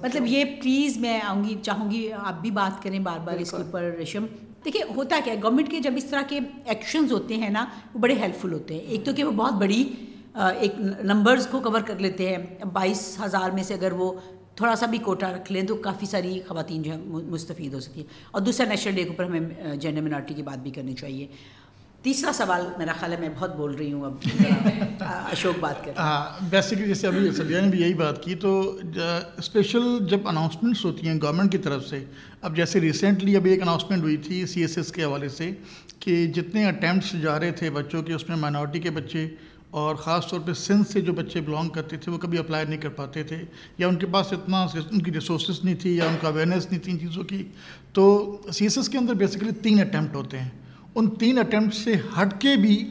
[0.03, 3.51] مطلب یہ پلیز میں آؤں گی چاہوں گی آپ بھی بات کریں بار بار اس
[3.51, 4.25] کے اوپر ریشم
[4.65, 7.99] دیکھیے ہوتا کیا ہے گورنمنٹ کے جب اس طرح کے ایکشنز ہوتے ہیں نا وہ
[7.99, 9.91] بڑے ہیلپ فل ہوتے ہیں۔ ایک تو کہ وہ بہت بڑی
[10.33, 14.11] ایک نمبرز کو کور کر لیتے ہیں۔ بائیس ہزار میں سے اگر وہ
[14.55, 17.99] تھوڑا سا بھی کوٹا رکھ لیں تو کافی ساری خواتین جو ہے مستفید ہو سکتی
[17.99, 21.27] ہیں۔ اور دوسرا نیشنل ڈے کے اوپر ہمیں جینڈر منارٹی کی بات بھی کرنی چاہیے۔
[22.01, 24.13] تیسرا سوال میرا خیال ہے میں بہت بول رہی ہوں اب۔
[24.99, 28.77] اشوک بات کر۔ ہاں بیسکلی جیسے ابھی سبیا نے بھی یہی بات کی تو
[29.37, 32.03] اسپیشل جب اناؤنسمنٹس ہوتی ہیں گورنمنٹ کی طرف سے،
[32.41, 35.51] اب جیسے ریسنٹلی ابھی ایک اناؤنسمنٹ ہوئی تھی سی ایس ایس کے حوالے سے
[35.99, 39.27] کہ جتنے اٹیمپٹس جا رہے تھے بچوں کے، اس میں مائنورٹی کے بچے
[39.73, 42.81] اور خاص طور پہ سندھ سے جو بچے بلانگ کرتے تھے وہ کبھی اپلائی نہیں
[42.81, 43.37] کر پاتے تھے
[43.77, 46.81] یا ان کے پاس اتنا ان کی ریسورسز نہیں تھی یا ان کا اویئرنیس نہیں
[46.81, 47.43] تھی ان چیزوں کی۔
[47.93, 50.49] تو سی ایس ایس کے اندر بیسیکلی تین اٹیمپٹ ہوتے ہیں۔
[50.95, 52.89] ان تین اٹیمپٹ سے ہٹ کے بھی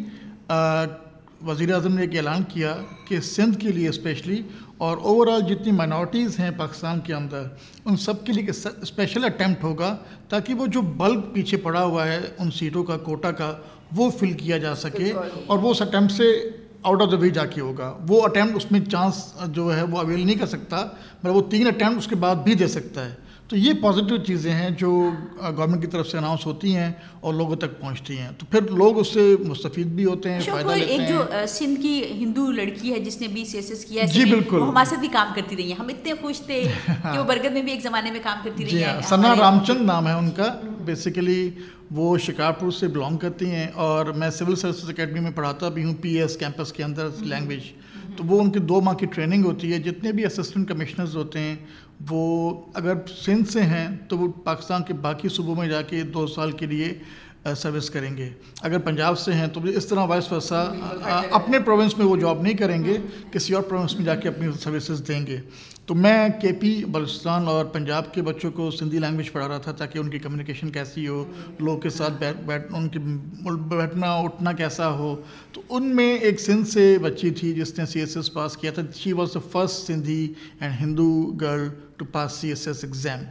[1.46, 2.76] وزیر اعظم نے ایک اعلان کیا
[3.08, 4.42] کہ سندھ کے لیے اسپیشلی
[4.76, 7.42] اور اوور آل جتنی مائنورٹیز ہیں پاکستان کے اندر
[7.84, 8.50] ان سب کے لیے
[8.82, 9.96] اسپیشل اٹیمپٹ ہوگا
[10.28, 13.56] تاکہ وہ جو بلک پیچھے پڑا ہوا ہے ان سیٹوں کا کوٹا کا
[13.96, 15.12] وہ فل کیا جا سکے
[15.46, 16.50] اور وہ اس اٹیمپٹ سے
[16.82, 19.14] آؤٹ آف دا وے جا کے ہوگا۔ وہ اٹیمپٹ اس میں چانس
[19.48, 20.84] جو ہے وہ اویل نہیں کر سکتا
[21.22, 23.14] مگر وہ تین اٹیمپٹ اس کے بعد بھی دے سکتا ہے۔
[23.48, 24.90] تو یہ پازیٹیو چیزیں ہیں جو
[25.56, 28.98] گورنمنٹ کی طرف سے اناؤنس ہوتی ہیں اور لوگوں تک پہنچتی ہیں۔ تو پھر لوگ
[28.98, 32.98] اس سے مستفید بھی ہوتے ہیں فائدہ لیتے ایک جو سندھ کی ہندو لڑکی ہے
[32.98, 35.68] جس نے بی سی ایس ایس کیا جی بالکل۔ ہمارے ساتھ بھی کام کرتی رہی
[35.68, 38.64] ہیں۔ ہم اتنے خوش تھے کہ وہ برگد میں بھی ایک زمانے میں کام کرتی
[38.64, 40.48] رہی جی ہیں۔ ہاں سنا رام چند نام ہے ان کا۔
[40.84, 41.50] بیسیکلی
[41.90, 45.94] وہ شکارپور سے بلانگ کرتی ہیں اور میں سول سروسز اکیڈمی میں پڑھاتا بھی ہوں
[46.00, 47.62] پی ایس کیمپس کے اندر لینگویج
[48.16, 51.38] تو وہ ان کی دو ماہ کی ٹریننگ ہوتی ہے جتنے بھی اسسٹنٹ کمشنرز ہوتے
[51.38, 51.56] ہیں
[52.10, 52.22] وہ
[52.74, 56.52] اگر سندھ سے ہیں تو وہ پاکستان کے باقی صوبوں میں جا کے دو سال
[56.52, 56.92] کے لیے
[57.56, 58.28] سروس کریں گے۔
[58.62, 60.60] اگر پنجاب سے ہیں تو اس طرح وائس ورسا
[61.30, 62.96] اپنے پروونس میں وہ جاب نہیں کریں گے
[63.32, 65.40] کسی اور پروونس میں جا کے اپنی سروسز دیں گے۔
[65.92, 69.72] تو میں کے پی بلوچستان اور پنجاب کے بچوں کو سندھی لینگویج پڑھا رہا تھا
[69.72, 71.24] تاکہ ان کی کمیونیکیشن کیسی ہو
[71.60, 72.98] لوگ کے ساتھ بیٹھ بیٹھ ان کی
[73.68, 75.20] بیٹھنا، اٹھنا کیسا ہو۔
[75.52, 78.70] تو ان میں ایک سندھ سے بچی تھی جس نے سی ایس ایس پاس کیا
[78.70, 83.24] تھا۔ She was the first Sindhi and Hindu girl to pass C S S exam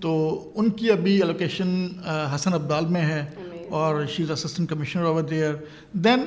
[0.00, 0.12] تو
[0.54, 1.86] ان کی ابھی الوکیشن
[2.34, 3.24] حسن عبدال میں ہے
[3.70, 5.54] اور she is assistant commissioner over there
[5.92, 6.24] then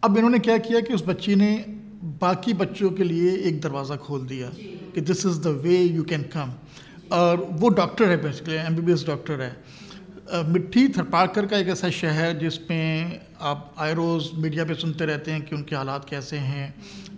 [0.00, 1.56] اب انہوں نے کیا کیا کہ اس بچی نے
[2.18, 6.04] باقی بچوں کے لیے ایک دروازہ کھول دیا۔ جی۔ کہ this is the way you
[6.04, 6.50] can come
[7.08, 9.50] اور وہ ڈاکٹر ہے basically M B B S doctor ہے.
[10.48, 13.18] مٹھی تھرپارکر کا ایک ایسا شہر جس میں
[13.50, 16.68] آپ آئے روز میڈیا پہ سنتے رہتے ہیں کہ ان کے حالات کیسے ہیں،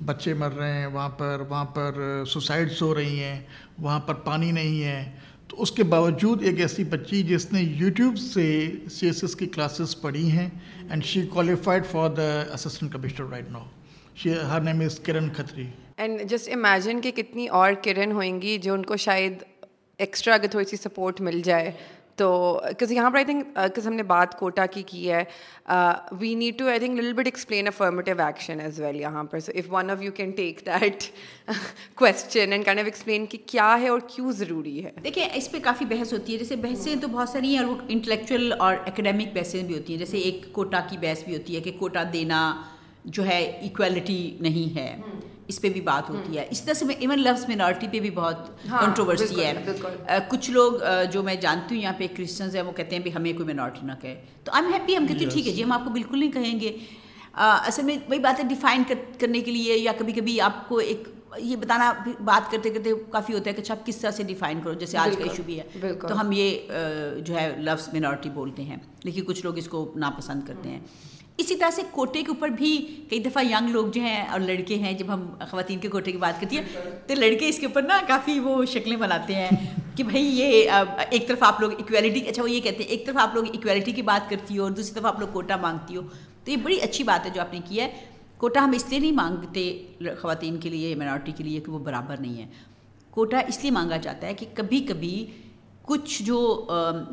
[0.06, 3.40] بچے مر رہے ہیں، وہاں پر وہاں پر سوسائڈس ہو رہی ہیں،
[3.78, 5.10] وہاں پر پانی نہیں ہے۔
[5.48, 8.44] تو اس کے باوجود ایک ایسی بچی جس نے یوٹیوب سے
[8.90, 10.48] سی ایس ایس کی کلاسز پڑھی ہیں
[10.90, 13.64] and she qualified for the assistant commissioner right now
[14.16, 15.66] she her name is Kiran Khatri
[16.00, 19.42] and just imagine کہ کتنی اور کرن ہوئیں گی جو ان کو شاید
[19.98, 21.70] ایکسٹرا اگر تھوڑی سی سپورٹ مل جائے۔
[22.16, 22.60] تو
[22.90, 25.22] یہاں پر آئی تھنک ہم نے بات کوٹا کی کی ہے۔
[26.20, 29.52] We need to I think Lal bit explain affirmative action as well یہاں پر۔ So
[29.54, 31.04] if one of you can take that
[31.94, 35.58] question and kind of explain کہ کیا ہے اور کیوں ضروری ہے۔ دیکھیں اس پہ
[35.62, 39.32] کافی بحث ہوتی ہے۔ جیسے بحثیں تو بہت ساری ہیں اور وہ انٹلیکچوئل اور اکیڈیمک
[39.34, 42.40] بحثیں بھی ہوتی ہیں۔ جیسے ایک کوٹا کی بحث بھی ہوتی ہے کہ کوٹا دینا
[43.04, 44.94] جو ہے ایکویلٹی نہیں ہے۔
[45.50, 48.48] اس پہ بھی بات ہوتی ہے۔ اس طرح سے ایون لفظ مینارٹی پہ بھی بہت
[48.70, 50.72] کنٹروورسی ہے۔ کچھ لوگ
[51.12, 53.86] جو میں جانتی ہوں یہاں پہ کرسچنز ہیں وہ کہتے ہیں بھی ہمیں کوئی مینارٹی
[53.86, 55.90] نہ کہے۔ تو آئی ایم ہیپی ہم کہتے ہیں ٹھیک ہے جی ہم آپ کو
[55.90, 56.76] بالکل نہیں کہیں گے۔
[57.34, 58.82] اصل میں وہی بات ہے ڈیفائن
[59.20, 61.08] کرنے کے لیے یا کبھی کبھی آپ کو ایک
[61.38, 61.92] یہ بتانا
[62.24, 64.98] بات کرتے کرتے کافی ہوتا ہے کہ اچھا آپ کس طرح سے ڈیفائن کرو جیسے
[64.98, 66.58] آج کا ایشو بھی ہے۔ تو ہم یہ
[67.24, 70.80] جو ہے لفظ مینارٹی بولتے ہیں۔ لیکن کچھ لوگ اس کو ناپسند کرتے ہیں۔
[71.40, 72.76] اسی طرح سے کوٹے کے اوپر بھی
[73.10, 76.18] کئی دفعہ ینگ لوگ جو ہیں اور لڑکے ہیں، جب ہم خواتین کے کوٹے کی
[76.18, 76.64] بات کرتی ہیں،
[77.06, 79.50] تو لڑکے اس کے اوپر نا کافی وہ شکلیں بناتے ہیں
[79.96, 80.70] کہ بھائی یہ
[81.10, 83.92] ایک طرف آپ لوگ اکویلٹی اچھا وہ یہ کہتے ہیں، ایک طرف آپ لوگ اکویلٹی
[83.92, 86.02] کی بات کرتی ہو اور دوسری طرف آپ لوگ کوٹا مانگتی ہو،
[86.44, 87.90] تو یہ بڑی اچھی بات ہے جو آپ نے کی ہے۔
[88.38, 89.62] کوٹا ہم اس لیے نہیں مانگتے
[90.20, 92.46] خواتین کے لیے مینارٹی کے لیے کہ وہ برابر نہیں ہے۔
[93.10, 95.24] کوٹا اس لیے مانگا جاتا ہے کہ کبھی کبھی
[95.90, 96.38] کچھ جو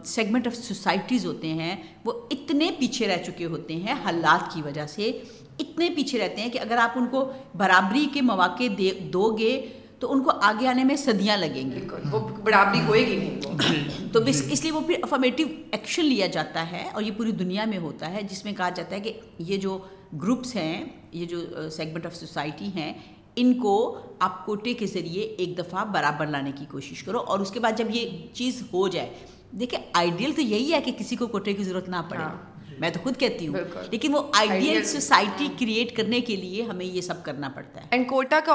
[0.06, 4.86] سیگمنٹ آف سوسائٹیز ہوتے ہیں وہ اتنے پیچھے رہ چکے ہوتے ہیں حالات کی وجہ
[4.88, 5.12] سے۔
[5.60, 9.68] اتنے پیچھے رہتے ہیں کہ اگر آپ ان کو برابری کے مواقع دے دو گے
[10.00, 14.20] تو ان کو آگے آنے میں صدیاں لگیں گی۔ وہ برابری ہوئے گی نہیں۔ تو
[14.26, 18.12] اس لیے وہ پھر افرمیٹیو ایکشن لیا جاتا ہے اور یہ پوری دنیا میں ہوتا
[18.14, 19.78] ہے جس میں کہا جاتا ہے کہ یہ جو
[20.24, 22.94] گروپس ہیں یہ جو سیگمنٹ آف سوسائٹی ہیں
[23.38, 27.52] ان کو آپ کوٹے کے ذریعے ایک دفعہ برابر لانے کی کوشش کرو اور اس
[27.52, 29.10] کے بعد جب یہ چیز ہو جائے،
[29.52, 32.90] دیکھیں آئیڈیل تو یہی ہے کہ کسی کو کوٹے کی ضرورت نہ پڑے۔ ہاں۔ میں
[32.90, 33.56] تو خود کہتی ہوں
[33.92, 38.08] لیکن وہ آئیڈیل سوسائٹی کریٹ کرنے کے لیے ہمیں یہ سب کرنا پڑتا ہے۔ اینڈ
[38.08, 38.54] کوٹا کا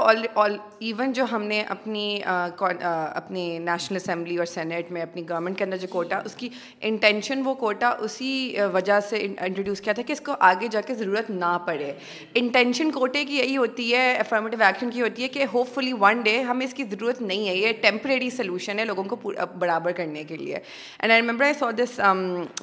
[0.79, 5.77] ایون جو ہم نے اپنی اپنی نیشنل اسمبلی اور سینیٹ میں اپنی گورنمنٹ کے اندر
[5.77, 6.49] جو کوٹا اس کی
[6.81, 10.95] انٹینشن وہ کوٹا اسی وجہ سے انٹروڈیوس کیا تھا کہ اس کو آگے جا کے
[10.95, 11.93] ضرورت نہ پڑے۔
[12.35, 16.21] انٹینشن کوٹے کی یہی ہوتی ہے افرمیٹیو ایکشن کی ہوتی ہے کہ ہوپ فلی ون
[16.21, 19.17] ڈے ہمیں اس کی ضرورت نہیں ہے یہ ٹیمپریری سولوشن ہے لوگوں کو
[19.59, 22.01] برابر کرنے کے لیے۔ And I remember I saw this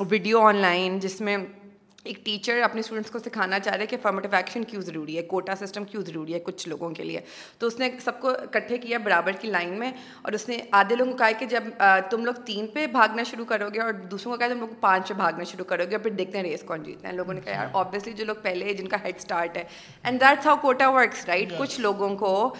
[0.09, 1.37] video online جس میں
[2.03, 5.55] ایک ٹیچر اپنے اسٹوڈنٹس کو سکھانا چاہ رہے کہ فارمیٹیو ایکشن کیوں ضروری ہے؟ کوٹا
[5.55, 7.19] سسٹم کیوں ضروری ہے کچھ لوگوں کے لیے؟
[7.57, 10.95] تو اس نے سب کو اکٹھے کیا برابر کی لائن میں اور اس نے آدھے
[10.95, 11.63] لوگوں کو کہا کہ جب
[12.09, 15.07] تم لوگ تین پہ بھاگنا شروع کرو گے اور دوسروں کو کہا تم لوگ پانچ
[15.07, 17.41] پہ بھاگنا شروع کرو گے اور پھر دیکھتے ہیں ریس کون جیتتے ہیں لوگوں نے
[17.41, 19.63] کہا یار آبویسلی جو لوگ پہلے جن کا ہیڈ اسٹارٹ ہے.
[20.03, 22.55] And that's how quota works right کچھ لوگوں کو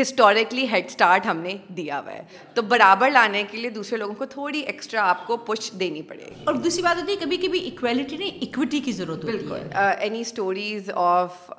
[0.00, 2.22] ہسٹوریکلی ہیڈ اسٹارٹ ہم نے دیا ہوا ہے۔
[2.54, 6.24] تو برابر لانے کے لیے دوسرے لوگوں کو تھوڑی ایکسٹرا آپ کو پش دینی پڑے
[6.26, 9.58] گی۔ اور دوسری بات ہوتی ہے کبھی کبھی اکویلٹی نہیں اکویٹی کی ضرورت بالکل۔
[9.98, 11.50] اینی اسٹوریز آف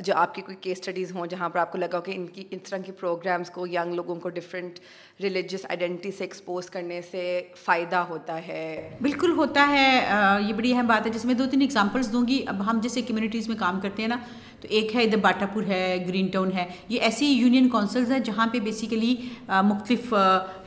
[0.00, 2.26] جو آپ کی کوئی کیس اسٹڈیز ہوں جہاں پر آپ کو لگا ہو کہ ان
[2.26, 4.78] کی اس طرح کے پروگرامس کو ینگ لوگوں کو ڈفرینٹ
[5.22, 10.08] ریلیجس آئیڈینٹی سے ایکسپوز کرنے سے فائدہ ہوتا ہے۔ بالکل ہوتا ہے۔
[10.48, 13.02] یہ بڑی اہم بات ہے۔ جس میں دو تین اگزامپلس دوں گی۔ اب ہم جیسے
[13.02, 14.16] کمیونٹیز میں کام کرتے ہیں نا
[14.60, 18.18] تو ایک ہے ادھر باٹا پور ہے گرین ٹاؤن ہے۔ یہ ایسی یونین کونسلز ہیں
[18.18, 19.14] جہاں پہ بیسیکلی
[19.48, 20.14] مختلف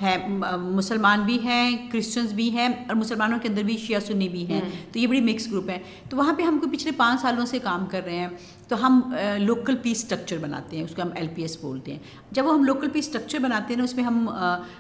[0.02, 0.18] ہیں
[0.58, 4.62] مسلمان بھی ہیں کرسچنز بھی ہیں اور مسلمانوں کے اندر بھی شیعہ سنی بھی ہیں۔
[4.92, 7.60] تو یہ بڑی مکس گروپ ہیں۔ تو وہاں پہ ہم کو پچھلے پانچ سالوں سے
[7.60, 8.30] کام کر رہے ہیں۔
[8.72, 9.00] تو ہم
[9.38, 12.00] لوکل پیس اسٹرکچر بناتے ہیں، اس کو ہم ایل پی ایس بولتے ہیں۔
[12.32, 14.30] جب وہ ہم لوکل پیس اسٹرکچر بناتے ہیں نا، اس میں ہم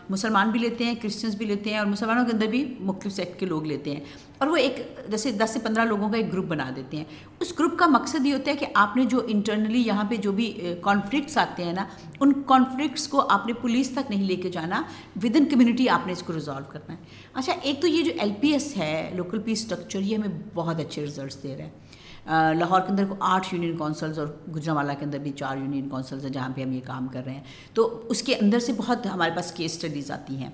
[0.09, 3.39] مسلمان بھی لیتے ہیں کرسچنس بھی لیتے ہیں اور مسلمانوں کے اندر بھی مختلف سیکٹ
[3.39, 3.99] کے لوگ لیتے ہیں۔
[4.37, 7.03] اور وہ ایک جیسے دس سے پندرہ لوگوں کا ایک گروپ بنا دیتے ہیں۔
[7.39, 10.31] اس گروپ کا مقصد یہ ہوتا ہے کہ آپ نے جو انٹرنلی یہاں پہ جو
[10.31, 10.51] بھی
[10.81, 11.85] کانفلکٹس آتے ہیں نا،
[12.19, 14.81] ان کانفلکٹس کو آپ نے پولیس تک نہیں لے کے جانا
[15.23, 16.99] ود ان کمیونٹی آپ نے اس کو ریزالو کرنا ہے۔
[17.33, 20.79] اچھا ایک تو یہ جو ایل پی ایس ہے لوکل پیس اسٹرکچر یہ ہمیں بہت
[20.79, 24.93] اچھے ریزلٹس دے رہے ہیں لاہور کے اندر کو آٹھ یونین کونسلز اور گجرا والا
[24.93, 27.43] کے اندر بھی چار یونین کونسلز ہیں جہاں پہ ہم یہ کام کر رہے ہیں۔
[27.73, 30.49] تو اس کے اندر سے بہت ہمارے پاس کیس اسٹڈیز آتی ہیں۔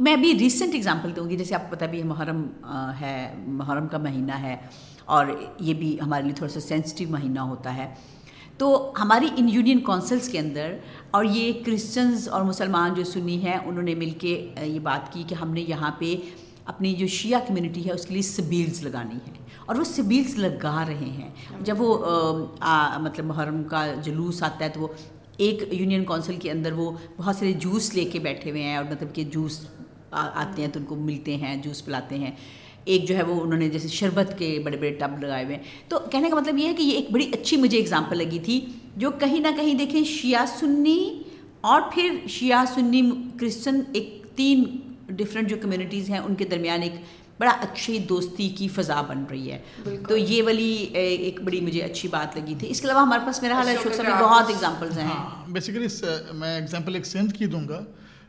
[0.00, 2.46] میں ابھی ریسنٹ اگزامپل دوں گی، جیسے آپ کو پتہ بھی محرم
[3.00, 4.56] ہے، محرم کا مہینہ ہے
[5.04, 5.26] اور
[5.60, 7.94] یہ بھی ہمارے لیے تھوڑا سا سینسٹیو مہینہ ہوتا ہے۔
[8.58, 10.76] تو ہماری ان یونین کونسلس کے اندر
[11.10, 15.22] اور یہ کرسچنز اور مسلمان جو سنی ہیں، انہوں نے مل کے یہ بات کی
[15.26, 16.14] کہ ہم نے یہاں پہ
[16.64, 20.84] اپنی جو شیعہ کمیونٹی ہے، اس کے لیے سبیلز لگانی ہے اور وہ سبیلس لگا
[20.88, 21.98] رہے ہیں۔ جب وہ
[23.02, 24.88] مطلب محرم کا جلوس آتا ہے تو وہ
[25.36, 28.84] ایک یونین کونسل کے اندر وہ بہت سارے جوس لے کے بیٹھے ہوئے ہیں اور
[28.90, 29.60] مطلب کہ جوس
[30.10, 32.30] آتے ہیں تو ان کو ملتے ہیں، جوس پلاتے ہیں۔
[32.84, 35.62] ایک جو ہے وہ انہوں نے جیسے شربت کے بڑے بڑے ٹب لگائے ہوئے ہیں۔
[35.88, 38.60] تو کہنے کا مطلب یہ ہے کہ یہ ایک بڑی اچھی مجھے اگزامپل لگی تھی
[38.96, 41.22] جو کہیں نہ کہیں دیکھیں شیعہ سنی
[41.60, 43.02] اور پھر شیعہ سنی
[43.40, 44.64] کرسچن ایک تین
[45.06, 46.94] ڈفرینٹ جو کمیونٹیز ہیں ان کے درمیان ایک
[47.40, 49.62] بڑا اچھی دوستی کی فضا بن رہی ہے۔
[50.08, 53.42] تو یہ والی ایک بڑی مجھے اچھی بات لگی تھی۔ اس کے علاوہ ہمارے پاس
[53.42, 55.08] میرا حال ہے صاحب بہت ایگزامپلز ہیں۔
[55.48, 57.80] بیسیکلی ہاں، میں ایگزامپل ایک سندھ کی دوں گا۔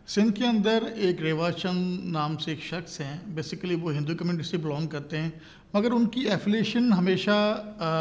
[0.08, 4.44] سندھ کے اندر ایک ریوا چند نام سے ایک شخص ہیں۔ بیسیکلی وہ ہندو کمیونٹی
[4.44, 5.30] سے بلانگ کرتے ہیں۔
[5.74, 7.38] مگر ان کی ایفلیشن ہمیشہ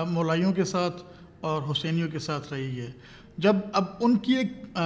[0.09, 1.03] مولائیوں کے ساتھ
[1.41, 2.91] اور حسینیوں کے ساتھ رہی ہے۔
[3.39, 4.79] جب اب ان کی ایک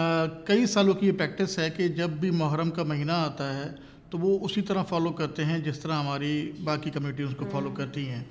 [0.47, 4.19] کئی سالوں کی یہ پریکٹس ہے کہ جب بھی محرم کا مہینہ آتا ہے تو
[4.19, 8.09] وہ اسی طرح فالو کرتے ہیں جس طرح ہماری باقی کمیٹی اس کو فالو کرتی
[8.09, 8.25] ہیں۔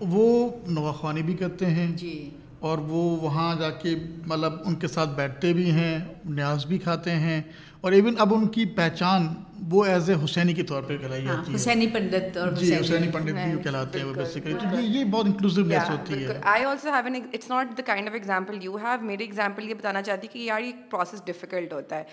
[0.00, 5.10] وہ نواخوانی بھی کرتے ہیں جی۔ اور وہ وہاں جا کے مطلب ان کے ساتھ
[5.10, 7.42] بیٹھتے بھی ہیں نیاز بھی کھاتے ہیں۔
[7.82, 9.26] اور ایون اب ان کی پہچان
[9.70, 12.74] وہ ایز اے حسینی کے طور پہ کہلائی ہاں، جاتی ہے۔ حسینی پنڈت اور جی
[12.74, 16.64] حسینی۔ پنڈت بھی کہلاتے ہیں وہ بیسیکلی تو یہ یہ بہت انکلوسیونیس ہوتی ہے۔ I
[16.64, 20.02] also have an it's not the kind of example you have میری ایگزامپل یہ بتانا
[20.02, 22.04] چاہتی کہ یار یہ پروسیس ڈیفیکلٹ ہوتا ہے۔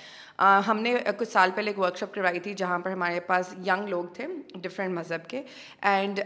[0.68, 3.88] ہم نے کچھ سال پہلے ایک ورک شاپ کروائی تھی جہاں پر ہمارے پاس ینگ
[3.90, 4.28] لوگ تھے
[4.62, 5.42] ڈفرینٹ مذہب کے۔
[5.92, 6.20] اینڈ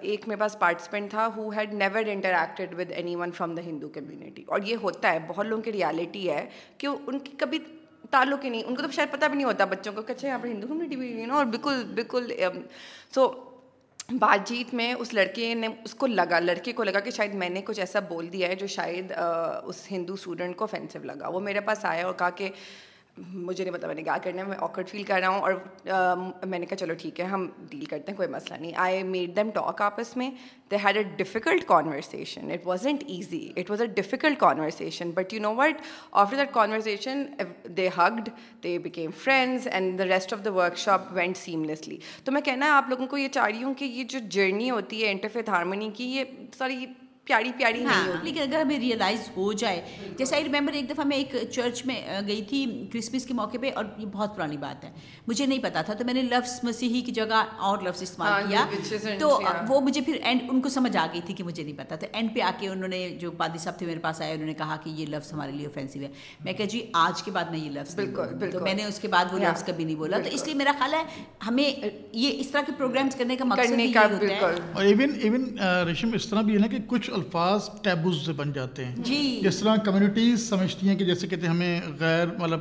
[0.00, 4.44] ایک میرے پاس پارٹیسپینٹ تھا who had never interacted with anyone from the Hindu community
[4.46, 6.44] اور یہ ہوتا ہے بہت لوگوں کی ریالٹی ہے
[6.78, 7.58] کہ ان کی کبھی
[8.12, 10.28] تعلق ہی نہیں، ان کو تو شاید پتہ بھی نہیں ہوتا، بچوں کو کہ اچھا
[10.28, 12.32] یہاں پر ہندو کمیونٹی بھی یو نو اور بالکل بالکل
[13.14, 13.30] سو
[14.10, 17.48] بات چیت میں اس لڑکے نے اس کو لگا، لڑکے کو لگا کہ شاید میں
[17.48, 21.40] نے کچھ ایسا بول دیا ہے جو شاید اس ہندو اسٹوڈنٹ کو افینسو لگا۔ وہ
[21.40, 22.48] میرے پاس آیا اور کہا کہ
[23.16, 25.52] مجھے نہیں پتا، میں نے کیا کرنا ہے، میں آکرڈ فیل کر رہا ہوں اور
[26.46, 29.34] میں نے کہا چلو ٹھیک ہے، ہم ڈیل کرتے ہیں، کوئی مسئلہ نہیں۔ آئی میڈ
[29.36, 30.30] دیم ٹاک آپس میں۔
[30.70, 35.40] They had a difficult conversation it wasn't easy it was a difficult conversation but you
[35.40, 37.24] know what after that conversation
[37.76, 38.28] they hugged
[38.64, 42.70] they became friends and the rest of the workshop went seamlessly تو میں کہنا ہے،
[42.70, 45.90] آپ لوگوں کو یہ چاہ رہی ہوں کہ یہ جو جرنی ہوتی ہے انٹرفیت ہارمونی
[45.94, 46.24] کی، یہ
[46.58, 46.86] ساری
[47.26, 49.80] پیاری پیاری ہاں۔ لیکن اگر ہمیں ریئلائز ہو جائے
[50.18, 53.70] جیسے آئی ریمبر ایک دفعہ میں ایک چرچ میں گئی تھی کرسمس کے موقع پہ
[53.74, 54.90] اور یہ بہت پرانی بات ہے۔
[55.26, 58.50] مجھے نہیں پتا تھا تو میں نے لفظ مسیحی کی جگہ اور لفظ استعمال ہاں،
[58.50, 58.64] کیا۔
[59.18, 59.28] تو
[59.68, 62.06] وہ مجھے پھر اینڈ ان کو سمجھ آ گئی تھی کہ مجھے نہیں پتا تھا۔
[62.12, 64.54] اینڈ پہ آ کے انہوں نے جو پادی صاحب تھے میرے پاس آئے انہوں نے
[64.54, 66.08] کہا کہ یہ لفظ ہمارے لیے اوفینسو ہے۔
[66.44, 69.08] میں کہ جی آج کے بعد میں یہ لفظ بالکل تو میں نے اس کے
[69.08, 71.02] بعد وہ لفظ کبھی نہیں بولا۔ تو اس لیے میرا خیال ہے
[71.46, 71.64] ہمیں
[72.12, 73.96] یہ اس طرح کے پروگرامس کرنے کا مقصد
[74.74, 75.48] اور ایون ایون
[75.86, 79.40] ریشم اس طرح بھی ہے نا کہ کچھ الفاظ ٹیبوز سے بن جاتے ہیں۔ جی۔
[79.44, 82.60] جس طرح کمیونٹیز سمجھتی ہیں کہ جیسے کہتے ہیں ہمیں غیر مطلب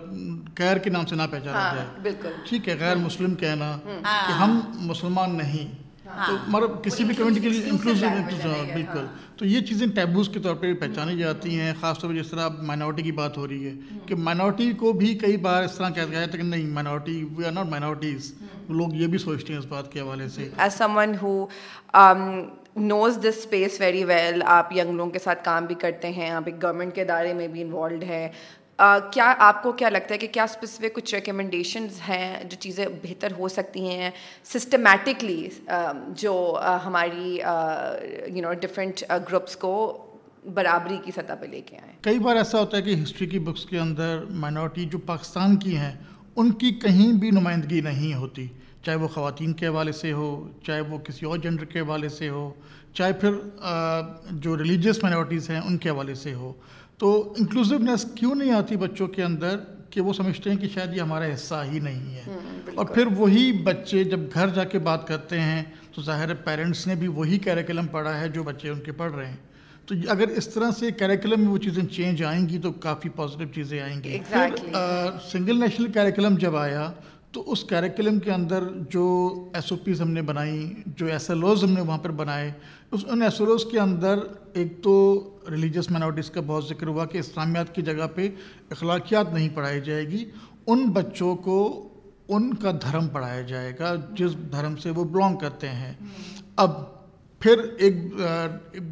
[0.60, 4.32] غیر کے نام سے نہ پہچانا ہاں، جائے۔ بالکل۔ ٹھیک ہے غیر مسلم کہنا کہ
[4.32, 5.68] ہم مسلمان نہیں۔
[6.08, 7.72] ہاں۔ تو مطلب کسی بھی کمیونٹی کے لیے
[8.74, 9.06] بالکل۔
[9.38, 12.50] تو یہ چیزیں ٹیبوز کے طور پہ پہچانی جاتی ہیں خاص طور پہ جس طرح
[12.62, 13.74] مائنورٹی کی بات ہو رہی ہے
[14.06, 17.46] کہ مائنورٹی کو بھی کئی بار اس طرح کہا گیا ہے کہ نہیں minority we
[17.46, 18.34] are not minorities
[18.70, 20.50] لوگ یہ بھی سوچتے ہیں اس بات کے حوالے سے۔
[22.76, 26.44] Knows this space very well آپ ینگ لوگوں کے ساتھ کام بھی کرتے ہیں، آپ
[26.46, 28.28] ایک گورنمنٹ کے ادارے میں بھی انوالوڈ ہیں۔
[29.12, 33.32] کیا آپ کو کیا لگتا ہے کہ کیا اسپیسیفک کچھ ریکمنڈیشنز ہیں جو چیزیں بہتر
[33.38, 34.10] ہو سکتی ہیں
[34.54, 35.50] سسٹمیٹکلی
[36.18, 36.34] جو
[36.86, 39.74] ہماری یو نو ڈفرینٹ گروپس کو
[40.54, 43.40] برابری کی سطح پہ لے کے آئیں کئی بار ایسا ہوتا ہے کہ ہسٹری کی
[43.40, 45.94] بکس کے اندر مائنورٹی جو پاکستان کی ہیں،
[46.36, 48.48] ان کی کہیں بھی نمائندگی نہیں ہوتی۔
[48.86, 52.30] چاہے وہ خواتین کے حوالے سے ہو چاہے وہ کسی اور جنڈر کے حوالے سے
[52.30, 52.54] ہو
[52.94, 53.32] چاہے پھر
[54.32, 56.54] جو ریلیجیس مائنورٹیز ہیں ان کے حوالے سے ہو۔
[56.98, 59.58] تو انکلوسونیس کیوں نہیں آتی بچوں کے اندر
[59.90, 62.24] کہ وہ سمجھتے ہیں کہ شاید یہ ہمارا حصہ ہی نہیں ہے؟
[62.76, 65.64] اور پھر وہی بچے جب گھر جا کے بات کرتے ہیں
[65.96, 69.28] تو ظاہر پیرنٹس نے بھی وہی کیریکلم پڑھا ہے جو بچے ان کے پڑھ رہے
[69.28, 69.38] ہیں۔
[69.86, 73.48] تو اگر اس طرح سے کیریکلم میں وہ چیزیں چینج آئیں گی تو کافی پازیٹیو
[73.54, 74.18] چیزیں آئیں گی۔
[75.32, 76.92] سنگل نیشنل کیریکلم جب آیا
[77.32, 79.06] تو اس کیریکلم کے اندر جو
[79.54, 82.52] ایس او پیز ہم نے بنائی جو ایس ایل اوز ہم نے وہاں پر بنائے
[82.92, 84.20] اس ان ایس ایل اوز کے اندر
[84.54, 84.94] ایک تو
[85.52, 88.30] ریلیجیس مائنورٹیز کا بہت ذکر ہوا کہ اسلامیات کی جگہ پہ
[88.72, 90.26] اخلاقیات نہیں پڑھائی جائے گی
[90.68, 91.88] ان بچوں کو
[92.28, 95.94] ان کا دھرم پڑھایا جائے گا جس دھرم سے وہ بلانگ کرتے ہیں۔
[96.56, 96.72] اب
[97.40, 97.96] پھر ایک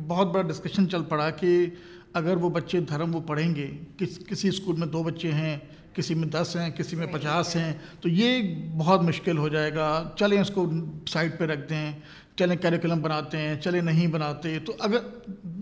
[0.07, 1.65] بہت بڑا ڈسکشن چل پڑا کہ
[2.13, 5.57] اگر وہ بچے دھرم وہ پڑھیں گے کس کسی اسکول میں دو بچے ہیں
[5.93, 10.09] کسی میں دس ہیں کسی میں پچاس ہیں تو یہ بہت مشکل ہو جائے گا۔
[10.15, 10.71] چلیں اس کو
[11.07, 11.91] سائڈ پہ رکھ دیں
[12.35, 14.99] چلیں کیریکولم بناتے ہیں چلیں نہیں بناتے۔ تو اگر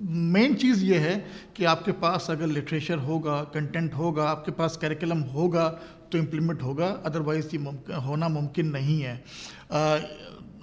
[0.09, 1.19] مین چیز یہ ہے
[1.53, 5.75] کہ آپ کے پاس اگر لٹریچر ہوگا کنٹینٹ ہوگا آپ کے پاس کیریکولم ہوگا
[6.09, 9.17] تو امپلیمنٹ ہوگا ادروائز یہ ہونا ممکن نہیں ہے۔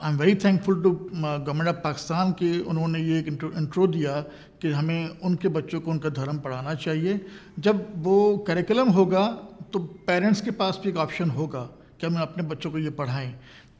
[0.00, 4.22] I am very thankful to government of Pakistan کہ انہوں نے یہ ایک انٹرو دیا
[4.60, 7.16] کہ ہمیں ان کے بچوں کو ان کا دھرم پڑھانا چاہیے
[7.56, 9.26] جب وہ کریکلم ہوگا
[9.70, 11.66] تو پیرنٹس کے پاس بھی ایک آپشن ہوگا
[11.98, 13.30] کہ ہم اپنے بچوں کو یہ پڑھائیں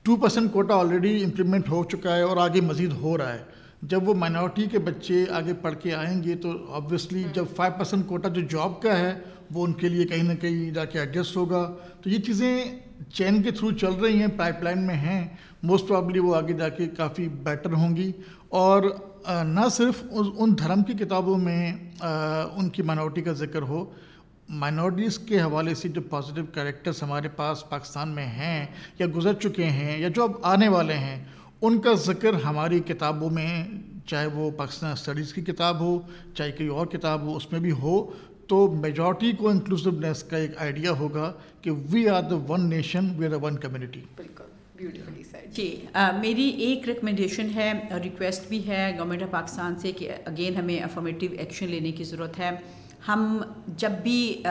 [0.02, 3.42] two percent quota already implement ہو چکا ہے اور آگے مزید ہو رہا ہے
[3.82, 8.06] جب وہ مائنورٹی کے بچے آگے پڑھ کے آئیں گے تو آبویسلی جب فائیو پرسینٹ
[8.06, 9.14] کوٹا جو جاب کا ہے
[9.52, 12.64] وہ ان کے لیے کہیں نہ کہیں جا کے ایڈجسٹ ہوگا۔ تو یہ چیزیں
[13.12, 15.28] چین کے تھرو چل رہی ہیں پائپ لائن میں ہیں۔
[15.62, 18.12] موسٹ پرابلی وہ آگے جا کے کافی بیٹر ہوں گی۔
[18.48, 18.82] اور
[19.44, 21.72] نہ صرف ان دھرم کی کتابوں میں
[22.54, 23.84] ان کی مائنورٹی کا ذکر ہو۔
[24.48, 28.66] مائنورٹیز کے حوالے سے جو پازیٹیو کریکٹرز ہمارے پاس پاکستان میں ہیں
[28.98, 31.24] یا گزر چکے ہیں یا جو اب آنے والے ہیں،
[31.62, 33.64] ان کا ذکر ہماری کتابوں میں،
[34.06, 36.00] چاہے وہ پاکستان اسٹڈیز کی کتاب ہو،
[36.34, 38.10] چاہے کوئی اور کتاب ہو، اس میں بھی ہو۔
[38.46, 43.26] تو میجورٹی کو انکلوسونیس کا ایک آئیڈیا ہوگا کہ we are the one nation we
[43.26, 44.00] are the one community
[45.52, 45.76] جی
[46.20, 47.72] میری ایک ریکمنڈیشن ہے
[48.04, 52.38] ریکویسٹ بھی ہے گورنمنٹ آف پاکستان سے کہ اگین ہمیں افارمیٹیو ایکشن لینے کی ضرورت
[52.38, 52.50] ہے۔
[53.08, 53.42] ہم
[53.76, 54.42] جب بھی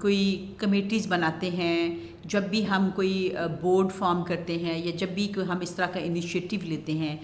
[0.00, 5.32] کوئی کمیٹیز بناتے ہیں جب بھی ہم کوئی بورڈ فارم کرتے ہیں یا جب بھی
[5.48, 7.16] ہم اس طرح کا انیشیٹو لیتے ہیں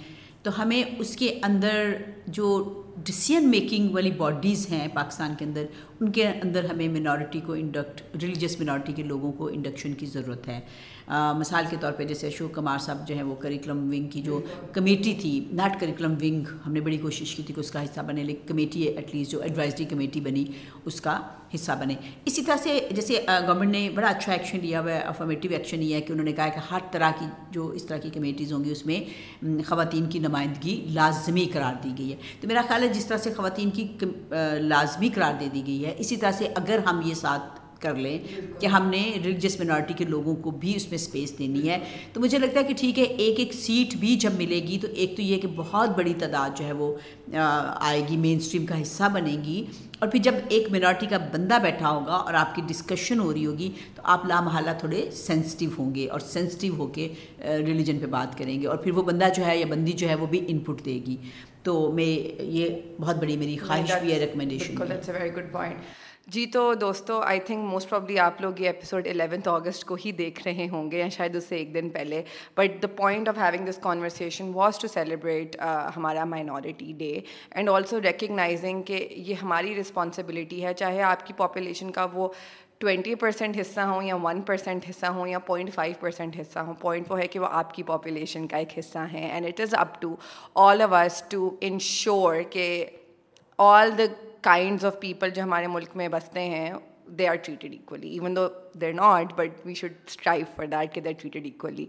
[0.49, 1.93] تو ہمیں اس کے اندر
[2.27, 5.65] جو ڈسیزن میکنگ والی باڈیز ہیں پاکستان کے اندر،
[6.01, 10.49] ان کے اندر ہمیں منورٹی کو انڈکٹ ریلیجس منورٹی کے لوگوں کو انڈکشن کی ضرورت
[10.49, 10.61] ہے۔
[11.09, 14.41] مثال کے طور پہ جیسے اشوک کمار صاحب جو ہیں وہ کریکلم ونگ کی جو
[14.73, 18.01] کمیٹی تھی ناٹ کریکلم ونگ ہم نے بڑی کوشش کی تھی کہ اس کا حصہ
[18.07, 20.45] بنے، لیکن کمیٹی ایٹ لیسٹ جو ایڈوائزری کمیٹی بنی،
[20.85, 21.19] اس کا
[21.55, 21.95] حصہ بنے۔
[22.25, 25.95] اسی طرح سے جیسے گورنمنٹ نے بڑا اچھا ایکشن لیا ہوا ہے افرمیٹیو ایکشن یہ
[25.95, 28.65] ہے کہ انہوں نے کہا کہ ہر طرح کی جو اس طرح کی کمیٹیز ہوں
[28.65, 29.01] گی، اس میں
[29.69, 33.33] خواتین کی نمائندگی لازمی قرار دی گئی ہے۔ تو میرا خیال ہے جس طرح سے
[33.37, 33.87] خواتین کی
[34.61, 38.19] لازمی قرار دے دی گئی ہے، اسی طرح سے اگر ہم یہ ساتھ کر لیں
[38.61, 41.79] کہ ہم نے ریلیجس منارٹی کے لوگوں کو بھی اس میں سپیس دینی ہے۔
[42.13, 44.89] تو مجھے لگتا ہے کہ ٹھیک ہے، ایک ایک سیٹ بھی جب ملے گی تو
[44.95, 46.95] ایک تو یہ کہ بہت بڑی تعداد جو ہے وہ
[47.81, 49.65] آئے گی مین اسٹریم کا حصہ بنے گی۔
[49.99, 53.47] اور پھر جب ایک منارٹی کا بندہ بیٹھا ہوگا اور آپ کی ڈسکشن ہو رہی
[53.47, 57.09] ہوگی تو آپ لامحالہ تھوڑے سینسٹیو ہوں گے اور سینسٹیو ہو کے
[57.41, 60.15] ریلیجن پہ بات کریں گے۔ اور پھر وہ بندہ جو ہے یا بندی جو ہے
[60.15, 61.17] وہ بھی ان پٹ دے گی۔
[61.63, 62.69] تو میں، یہ
[63.01, 64.75] بہت بڑی میری خواہش بھی ہے ریکمنڈیشن
[66.33, 70.11] جی تو دوستو آئی تھنک موسٹ پرابلی آپ لوگ یہ ایپیسوڈ الیونتھ اگست کو ہی
[70.13, 72.23] دیکھ رہے ہوں گے یا شاید اس سے ایک دن پہلے۔
[72.57, 75.57] But the point of having this conversation was to celebrate
[75.97, 77.11] ہمارا minority day
[77.51, 82.29] and also recognizing کہ یہ ہماری رسپانسبلٹی ہے۔ چاہے آپ کی پاپولیشن کا وہ
[82.79, 86.75] ٹوینٹی پرسینٹ حصہ ہوں یا ون پرسینٹ حصہ ہوں یا پوائنٹ فائیو پرسینٹ حصہ ہوں
[86.81, 89.75] پوائنٹ وہ ہے کہ وہ آپ کی پاپولیشن کا ایک حصہ ہیں۔ And it is
[89.75, 90.15] up to
[90.69, 92.85] all us to ensure کہ
[93.59, 94.05] all the
[94.45, 96.71] kinds of people جو ہمارے ملک میں بستے ہیں
[97.19, 98.47] they are treated equally even though
[98.81, 101.87] they're not but we should strive for that کہ they are treated equally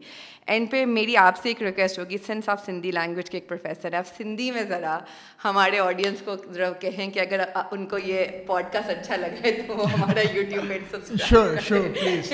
[0.48, 3.92] and پہ میری آپ سے ایک ریکویسٹ ہوگی سنس آپ سندھی لینگویج کے ایک پروفیسر
[3.92, 4.98] ہیں آپ سندھی میں ذرا
[5.46, 9.86] ہمارے آڈینس کو ذرا کہیں کہ اگر ان کو یہ پوڈ کاسٹ اچھا لگے تو
[9.86, 12.34] ہمارا یوٹیوب پہ شیور شیور پلیز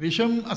[0.00, 0.54] ریشم اہ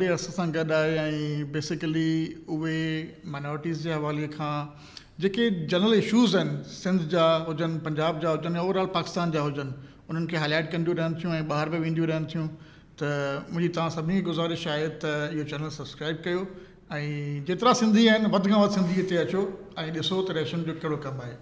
[0.00, 2.12] گرسان گڈ ہے اور بیسکلی
[2.46, 4.50] اے مائنوریٹ کے حوالے کا
[5.18, 9.70] جنرل اشوز ہیں سندھ جا ہوجن پنجاب جاجن اوور آل پاکستان جا ہوجن
[10.08, 12.46] ان کے ہائی لائٹ کریں باہر بھی ودی رہیوں
[13.48, 16.44] تھی تا سی گزارش ہے تو یہ چینل سبسکرائب کرو
[17.46, 18.08] جترا سندھی
[19.18, 21.36] اچھو تو ریشم جو کم ہے